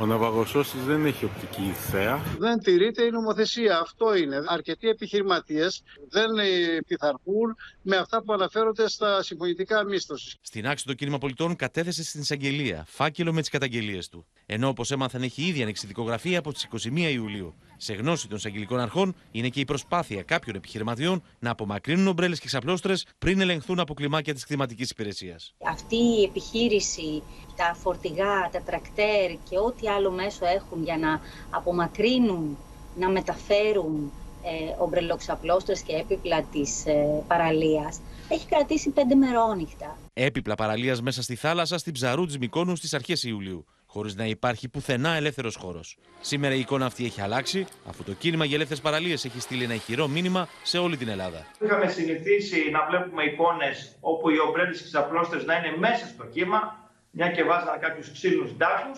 [0.00, 2.22] Ο ναυαγοσός της δεν έχει οπτική θέα.
[2.38, 3.78] Δεν τηρείται η νομοθεσία.
[3.78, 4.36] Αυτό είναι.
[4.46, 10.36] Αρκετοί επιχειρηματίες δεν ε, πειθαρχούν με αυτά που αναφέρονται στα συμφωνητικά μίσθωσης.
[10.40, 14.26] Στην άξη το κίνημα πολιτών κατέθεσε στην εισαγγελία φάκελο με τις καταγγελίες του.
[14.46, 17.54] Ενώ όπως έμαθαν έχει ήδη ανοίξει δικογραφία από τις 21 Ιουλίου.
[17.80, 22.46] Σε γνώση των εισαγγελικών αρχών είναι και η προσπάθεια κάποιων επιχειρηματιών να απομακρύνουν ομπρέλες και
[22.46, 25.54] ξαπλώστρες πριν ελεγχθούν από κλιμάκια της κλιματική υπηρεσίας.
[25.64, 27.22] Αυτή η επιχείρηση,
[27.56, 31.20] τα φορτηγά, τα τρακτέρ και ό,τι άλλο μέσο έχουν για να
[31.50, 32.56] απομακρύνουν,
[32.98, 34.12] να μεταφέρουν
[34.42, 39.98] ε, ομπρελοξαπλώστρες και έπιπλα της ε, παραλίας, έχει κρατήσει πέντε μερόνυχτα.
[40.12, 44.68] Έπιπλα παραλίας μέσα στη θάλασσα στην ψαρού της Μικόνου στις αρχές Ιουλίου, χωρίς να υπάρχει
[44.68, 45.96] πουθενά ελεύθερος χώρος.
[46.20, 49.74] Σήμερα η εικόνα αυτή έχει αλλάξει, αφού το κίνημα για ελεύθερες παραλίες έχει στείλει ένα
[49.74, 51.46] ηχηρό μήνυμα σε όλη την Ελλάδα.
[51.60, 56.90] Είχαμε συνηθίσει να βλέπουμε εικόνες όπου οι ομπρέλε και ξαπλώστες να είναι μέσα στο κύμα,
[57.10, 58.90] μια και βάζανε κάποιους ξύλινου τάφου.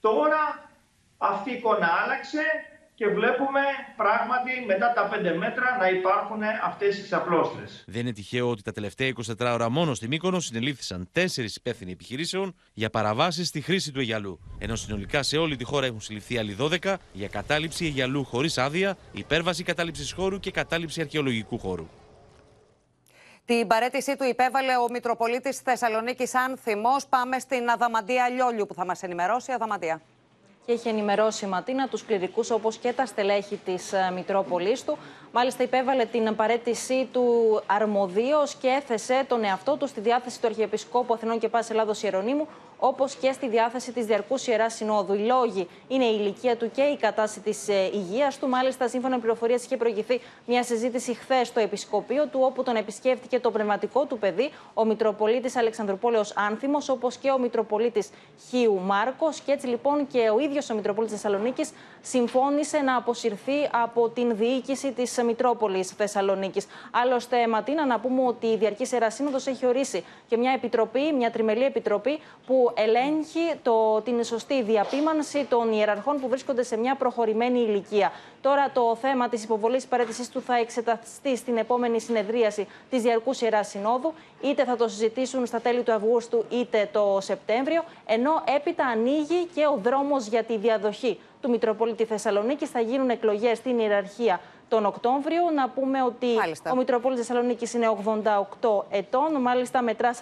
[0.00, 0.70] Τώρα
[1.18, 2.42] αυτή η εικόνα άλλαξε
[3.00, 3.60] και βλέπουμε
[3.96, 7.84] πράγματι μετά τα 5 μέτρα να υπάρχουν αυτές οι ξαπλώστρες.
[7.86, 12.54] Δεν είναι τυχαίο ότι τα τελευταία 24 ώρα μόνο στη Μύκονος συνελήφθησαν τέσσερις υπεύθυνοι επιχειρήσεων
[12.72, 14.40] για παραβάσεις στη χρήση του Αιγιαλού.
[14.58, 18.96] Ενώ συνολικά σε όλη τη χώρα έχουν συλληφθεί άλλοι 12 για κατάληψη Αιγιαλού χωρίς άδεια,
[19.12, 21.88] υπέρβαση κατάληψης χώρου και κατάληψη αρχαιολογικού χώρου.
[23.44, 27.06] Την παρέτησή του υπέβαλε ο Μητροπολίτης Θεσσαλονίκης Άνθιμος.
[27.06, 29.52] Πάμε στην Αδαμαντία Λιόλιου που θα μας ενημερώσει.
[29.52, 30.00] Αδαμαντία
[30.70, 34.98] και έχει ενημερώσει η Ματίνα τους κληρικούς όπως και τα στελέχη της Μητρόπολης του.
[35.32, 41.14] Μάλιστα, υπέβαλε την παρέτησή του αρμοδίως και έθεσε τον εαυτό του στη διάθεση του Αρχιεπισκόπου
[41.14, 42.48] Αθηνών και Πάση Ελλάδος Ιερονίμου,
[42.80, 45.14] όπως και στη διάθεση της Διαρκούς Ιεράς Συνόδου.
[45.14, 48.48] Οι λόγοι είναι η ηλικία του και η κατάσταση της ε, υγείας του.
[48.48, 53.40] Μάλιστα, σύμφωνα με πληροφορίες, είχε προηγηθεί μια συζήτηση χθες στο Επισκοπείο του, όπου τον επισκέφτηκε
[53.40, 58.10] το πνευματικό του παιδί, ο Μητροπολίτης Αλεξανδροπόλεο Άνθιμος, όπως και ο Μητροπολίτης
[58.48, 59.40] Χίου Μάρκος.
[59.40, 64.92] Και έτσι λοιπόν και ο ίδιος ο Μητροπολίτης Θεσσαλονίκης συμφώνησε να αποσυρθεί από την διοίκηση
[64.92, 66.66] της τη Μητρόπολης Θεσσαλονίκης.
[66.90, 71.64] Άλλωστε, Ματίνα, να πούμε ότι η Διαρκής Ερασύνοδο έχει ορίσει και μια επιτροπή, μια τριμελή
[71.64, 78.12] επιτροπή που ελέγχει το, την σωστή διαπίμανση των ιεραρχών που βρίσκονται σε μια προχωρημένη ηλικία.
[78.40, 83.68] Τώρα το θέμα της υποβολής παρέτησής του θα εξεταστεί στην επόμενη συνεδρίαση της Διαρκούς Ιεράς
[83.68, 84.12] Συνόδου.
[84.40, 87.84] Είτε θα το συζητήσουν στα τέλη του Αυγούστου, είτε το Σεπτέμβριο.
[88.06, 92.70] Ενώ έπειτα ανοίγει και ο δρόμος για τη διαδοχή του Μητροπολίτη Θεσσαλονίκης.
[92.70, 94.40] Θα γίνουν εκλογές στην ιεραρχία
[94.70, 95.50] τον Οκτώβριο.
[95.50, 96.26] Να πούμε ότι
[96.72, 97.88] ο Μητροπόλης Θεσσαλονίκης είναι
[98.60, 100.16] 88 ετών, μάλιστα μετρά 49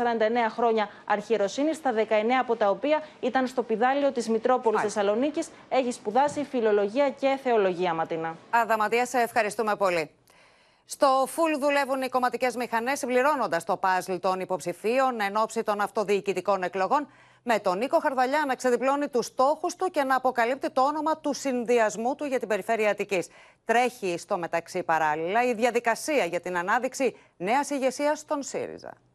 [0.50, 5.48] χρόνια αρχιεροσύνης, τα 19 από τα οποία ήταν στο πιδάλιο της Μητρόπολης Θεσσαλονίκης.
[5.68, 8.36] Έχει σπουδάσει φιλολογία και θεολογία, Ματίνα.
[8.50, 10.10] Αδαματία, σε ευχαριστούμε πολύ.
[10.84, 16.62] Στο φουλ δουλεύουν οι κομματικές μηχανές, συμπληρώνοντας το παζλ των υποψηφίων εν ώψη των αυτοδιοικητικών
[16.62, 17.08] εκλογών
[17.42, 21.32] με τον Νίκο Χαρδαλιά να ξεδιπλώνει τους στόχους του και να αποκαλύπτει το όνομα του
[21.32, 23.28] συνδυασμού του για την περιφέρεια Αττικής.
[23.64, 29.07] Τρέχει στο μεταξύ παράλληλα η διαδικασία για την ανάδειξη νέας ηγεσίας στον ΣΥΡΙΖΑ.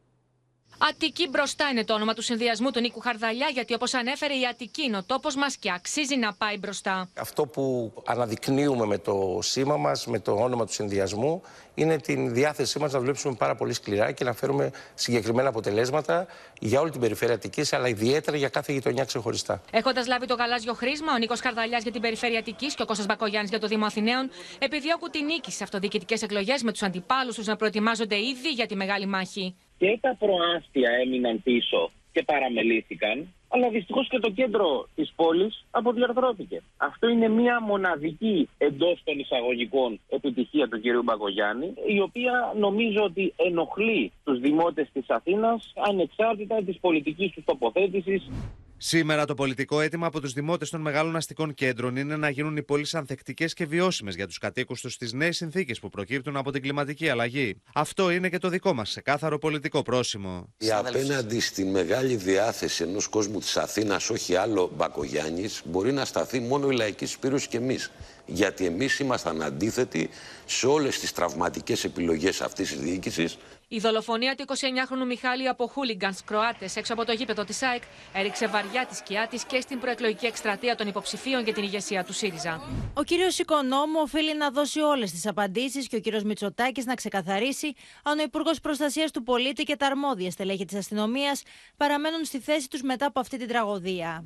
[0.78, 4.82] Αττική μπροστά είναι το όνομα του συνδυασμού του Νίκου Χαρδαλιά, γιατί όπως ανέφερε η Αττική
[4.82, 7.08] είναι ο τόπος μας και αξίζει να πάει μπροστά.
[7.14, 11.42] Αυτό που αναδεικνύουμε με το σήμα μας, με το όνομα του συνδυασμού,
[11.74, 16.26] είναι την διάθεσή μας να δουλέψουμε πάρα πολύ σκληρά και να φέρουμε συγκεκριμένα αποτελέσματα
[16.60, 19.62] για όλη την περιφέρεια Αττικής, αλλά ιδιαίτερα για κάθε γειτονιά ξεχωριστά.
[19.70, 23.06] Έχοντας λάβει το γαλάζιο χρήσμα, ο Νίκος Χαρδαλιάς για την περιφέρεια Αττικής και ο Κώστας
[23.06, 27.46] Μπακογιάννης για το Δήμο Αθηναίων επιδιώκουν την νίκη σε αυτοδιοικητικές εκλογές με τους αντιπάλους τους
[27.46, 33.68] να προετοιμάζονται ήδη για τη μεγάλη μάχη και τα προάστια έμειναν πίσω και παραμελήθηκαν, αλλά
[33.68, 36.62] δυστυχώς και το κέντρο της πόλης αποδιαρθρώθηκε.
[36.76, 40.84] Αυτό είναι μια μοναδική εντός των εισαγωγικών επιτυχία του κ.
[41.04, 48.30] Μπαγκογιάννη, η οποία νομίζω ότι ενοχλεί τους δημότες της Αθήνας ανεξάρτητα της πολιτικής τους τοποθέτησης.
[48.76, 52.62] Σήμερα το πολιτικό αίτημα από τους δημότες των μεγάλων αστικών κέντρων είναι να γίνουν οι
[52.62, 56.62] πόλεις ανθεκτικές και βιώσιμες για τους κατοίκους τους στις νέες συνθήκες που προκύπτουν από την
[56.62, 57.62] κλιματική αλλαγή.
[57.74, 60.54] Αυτό είναι και το δικό μας ξεκάθαρο πολιτικό πρόσημο.
[60.58, 66.40] Η απέναντι στη μεγάλη διάθεση ενός κόσμου της Αθήνας, όχι άλλο Μπακογιάννης, μπορεί να σταθεί
[66.40, 67.90] μόνο η λαϊκή Σπύρωση και εμείς.
[68.26, 70.08] Γιατί εμείς ήμασταν αντίθετοι
[70.44, 73.38] σε όλες τις τραυματικές επιλογές αυτής της διοίκησης
[73.68, 78.46] η δολοφονία του 29χρονου Μιχάλη από χούλιγκανς Κροάτες έξω από το γήπεδο της ΑΕΚ έριξε
[78.46, 82.60] βαριά τη σκιά της και στην προεκλογική εκστρατεία των υποψηφίων για την ηγεσία του ΣΥΡΙΖΑ.
[82.94, 87.74] Ο κύριος Οικονόμου οφείλει να δώσει όλες τις απαντήσεις και ο κύριος Μητσοτάκης να ξεκαθαρίσει
[88.02, 91.42] αν ο Υπουργός Προστασίας του Πολίτη και τα αρμόδια στελέχη της αστυνομίας
[91.76, 94.24] παραμένουν στη θέση τους μετά από αυτή την τραγωδία.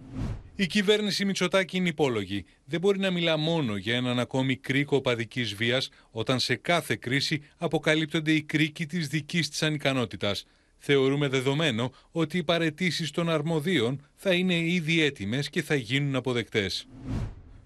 [0.60, 2.44] Η κυβέρνηση Μητσοτάκη είναι υπόλογη.
[2.64, 7.42] Δεν μπορεί να μιλά μόνο για έναν ακόμη κρίκο οπαδικής βίας, όταν σε κάθε κρίση
[7.56, 10.44] αποκαλύπτονται οι κρίκοι της δικής της ανικανότητας.
[10.78, 16.88] Θεωρούμε δεδομένο ότι οι παρετήσεις των αρμοδίων θα είναι ήδη έτοιμες και θα γίνουν αποδεκτές.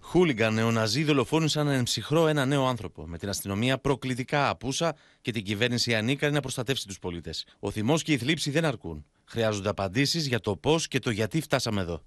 [0.00, 5.44] Χούλιγκαν νεοναζί δολοφόνησαν εν ψυχρό ένα νέο άνθρωπο, με την αστυνομία προκλητικά απούσα και την
[5.44, 7.46] κυβέρνηση ανίκανη να προστατεύσει τους πολίτες.
[7.58, 9.04] Ο θυμός και η θλίψη δεν αρκούν.
[9.24, 12.02] Χρειάζονται απαντήσεις για το πώς και το γιατί φτάσαμε εδώ.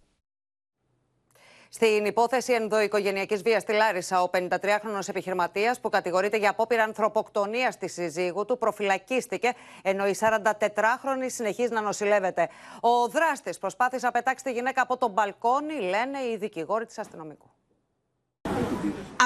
[1.76, 7.90] Στην υπόθεση ενδοοικογενειακής βίας στη Λάρισα, ο 53χρονο επιχειρηματίας που κατηγορείται για απόπειρα ανθρωποκτονίας στη
[7.90, 12.50] συζύγου του προφυλακίστηκε, ενώ η 44χρονη συνεχίζει να νοσηλεύεται.
[12.82, 17.52] Ο δράστης προσπάθησε να πετάξει τη γυναίκα από τον μπαλκόνι, λένε οι δικηγόροι της αστυνομικού.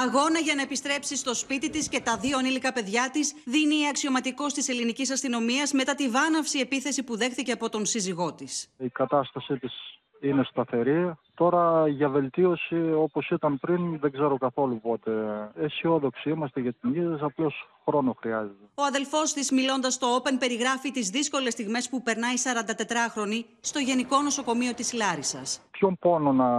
[0.04, 3.88] Αγώνα για να επιστρέψει στο σπίτι της και τα δύο ανήλικα παιδιά της δίνει η
[3.88, 8.74] αξιωματικός της ελληνικής αστυνομίας μετά τη βάναυση επίθεση που δέχθηκε από τον σύζυγό της.
[8.78, 11.14] Η κατάστασή της είναι σταθερή.
[11.34, 15.12] Τώρα για βελτίωση όπως ήταν πριν δεν ξέρω καθόλου πότε.
[15.56, 18.66] Αισιόδοξοι είμαστε για την ίδια, απλώς χρόνο χρειάζεται.
[18.76, 24.22] Ο αδελφός της μιλώντας στο Open περιγράφει τις δύσκολες στιγμές που περνάει 44χρονη στο Γενικό
[24.22, 25.62] Νοσοκομείο της Λάρισας.
[25.72, 26.50] Ποιον πόνο να...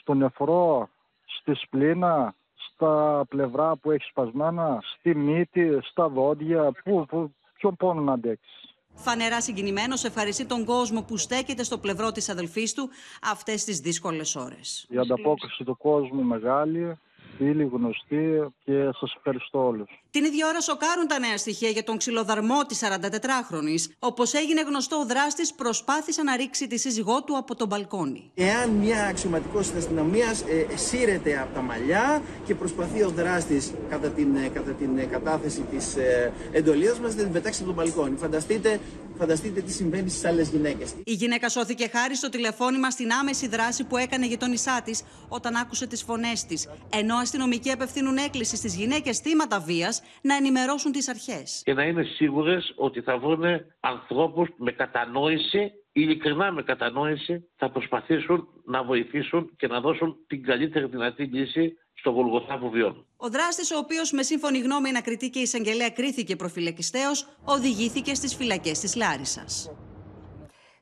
[0.00, 0.88] στο νεφρό,
[1.24, 8.00] στη σπλήνα, στα πλευρά που έχει σπασμένα, στη μύτη, στα δόντια, πού, πού, ποιον πόνο
[8.00, 8.71] να αντέξεις.
[8.94, 12.90] Φανερά συγκινημένος, ευχαριστεί τον κόσμο που στέκεται στο πλευρό της αδελφής του
[13.22, 14.86] αυτές τις δύσκολες ώρες.
[14.88, 16.98] Η ανταπόκριση του κόσμου μεγάλη
[17.36, 19.88] φίλοι, γνωστοί και σας ευχαριστώ όλους.
[20.10, 23.94] Την ίδια ώρα σοκάρουν τα νέα στοιχεία για τον ξυλοδαρμό της 44χρονη.
[23.98, 28.30] Όπως έγινε γνωστό, ο δράστης προσπάθησε να ρίξει τη σύζυγό του από τον μπαλκόνι.
[28.34, 34.08] Εάν μια αξιωματικός της αστυνομίας ε, σύρεται από τα μαλλιά και προσπαθεί ο δράστης κατά
[34.08, 37.84] την, ε, κατά την ε, κατάθεση της ε, εντολής μας να την πετάξει από τον
[37.84, 38.16] μπαλκόνι.
[38.16, 38.80] Φανταστείτε
[39.22, 40.94] Φανταστείτε τι συμβαίνει στις άλλες γυναίκες.
[41.04, 45.04] Η γυναίκα σώθηκε χάρη στο τηλεφώνημα στην άμεση δράση που έκανε για τον Ισά της
[45.28, 46.68] όταν άκουσε τις φωνές της.
[46.92, 51.62] Ενώ αστυνομικοί απευθύνουν έκκληση στις γυναίκες θύματα βίας να ενημερώσουν τις αρχές.
[51.64, 53.44] Και να είναι σίγουρες ότι θα βρουν
[53.80, 60.86] ανθρώπους με κατανόηση ειλικρινά με κατανόηση θα προσπαθήσουν να βοηθήσουν και να δώσουν την καλύτερη
[60.86, 63.06] δυνατή λύση στο Γολγοθά που βιώνουν.
[63.16, 67.10] Ο δράστης, ο οποίος με σύμφωνη γνώμη ανακριτή και εισαγγελέα κρίθηκε προφυλακιστέο,
[67.44, 69.70] οδηγήθηκε στις φυλακές της Λάρισας.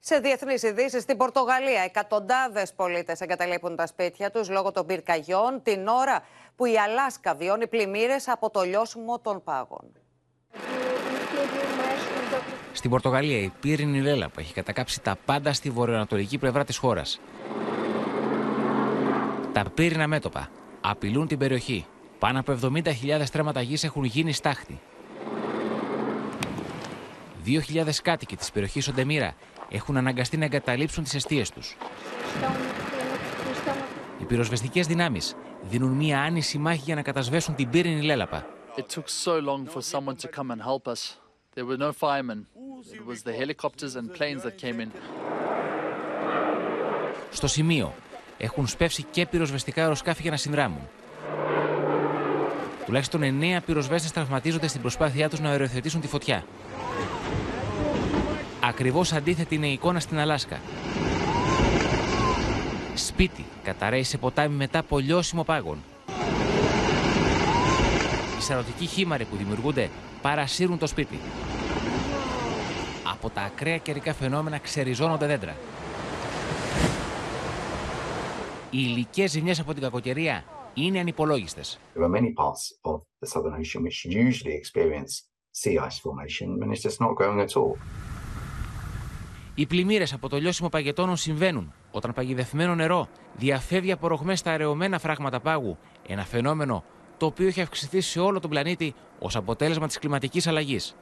[0.01, 5.87] Σε διεθνείς ειδήσεις, στην Πορτογαλία, εκατοντάδες πολίτες εγκαταλείπουν τα σπίτια τους λόγω των πυρκαγιών την
[5.87, 6.23] ώρα
[6.57, 9.93] που η Αλάσκα βιώνει πλημμύρες από το λιώσιμο των πάγων.
[12.73, 17.21] Στην Πορτογαλία, η πύρινη λέλαπα έχει κατακάψει τα πάντα στη βορειοανατολική πλευρά της χώρας.
[19.53, 20.49] Τα πύρινα μέτωπα
[20.81, 21.87] απειλούν την περιοχή.
[22.19, 22.83] Πάνω από 70.000
[23.25, 24.81] στρέμματα γης έχουν γίνει στάχτη.
[27.47, 29.35] 2.000 κάτοικοι της περιοχής Οντεμίρα
[29.69, 31.77] έχουν αναγκαστεί να εγκαταλείψουν τις αιστείες τους.
[34.21, 38.47] Οι πυροσβεστικές δυνάμεις δίνουν μία άνηση μάχη για να κατασβέσουν την πύρινη λέλαπα.
[38.77, 41.01] It took so long for someone to come and help us.
[41.55, 42.47] There were no firemen.
[42.99, 44.91] It was the helicopters and planes that came in.
[47.31, 47.95] Στο σημείο
[48.43, 50.89] έχουν σπεύσει και πυροσβεστικά αεροσκάφη για να συνδράμουν.
[52.87, 56.45] Τουλάχιστον 9 πυροσβέστες τραυματίζονται στην προσπάθειά τους να οριοθετήσουν τη φωτιά.
[58.61, 60.61] Ακριβώς αντίθετη είναι η εικόνα στην Αλάσκα.
[62.95, 65.79] Σπίτι καταραίει σε ποτάμι μετά από λιώσιμο πάγων.
[68.39, 69.91] Οι σαρωτικοί χήμαροι που δημιουργούνται
[70.23, 71.19] παρασύρουν το σπίτι.
[73.13, 75.57] Από τα ακραία καιρικά φαινόμενα ξεριζώνονται δέντρα.
[78.71, 80.45] Οι υλικές ζημιές από την κακοκαιρία
[80.75, 81.79] είναι ανυπολόγιστες.
[81.95, 85.13] There are many parts of the Southern Ocean which usually experience
[85.61, 87.77] sea ice formation when it's just not growing at all.
[89.55, 94.99] Οι πλημμύρες από το λιώσιμο παγετώνων συμβαίνουν όταν παγιδευμένο νερό διαφεύγει από ρογμές στα αραιωμένα
[94.99, 95.79] φράγματα πάγου.
[96.07, 96.85] Ένα φαινόμενο
[97.17, 100.97] το οποίο έχει αυξηθεί σε όλο τον πλανήτη ως αποτέλεσμα της κλιματικής αλλαγής.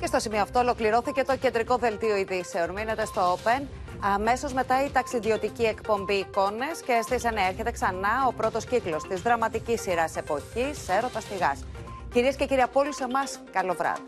[0.00, 2.70] Και στο σημείο αυτό ολοκληρώθηκε το κεντρικό δελτίο ειδήσεων.
[2.70, 3.62] Μείνετε στο Open.
[4.02, 9.20] Αμέσως μετά η ταξιδιωτική εκπομπή Εικόνες και στις 9 έρχεται ξανά ο πρώτος κύκλος της
[9.20, 11.34] δραματικής σειράς εποχής Έρωτας στη
[12.12, 14.02] Κυρίες και κύριοι από όλους εμάς, καλό βράδυ.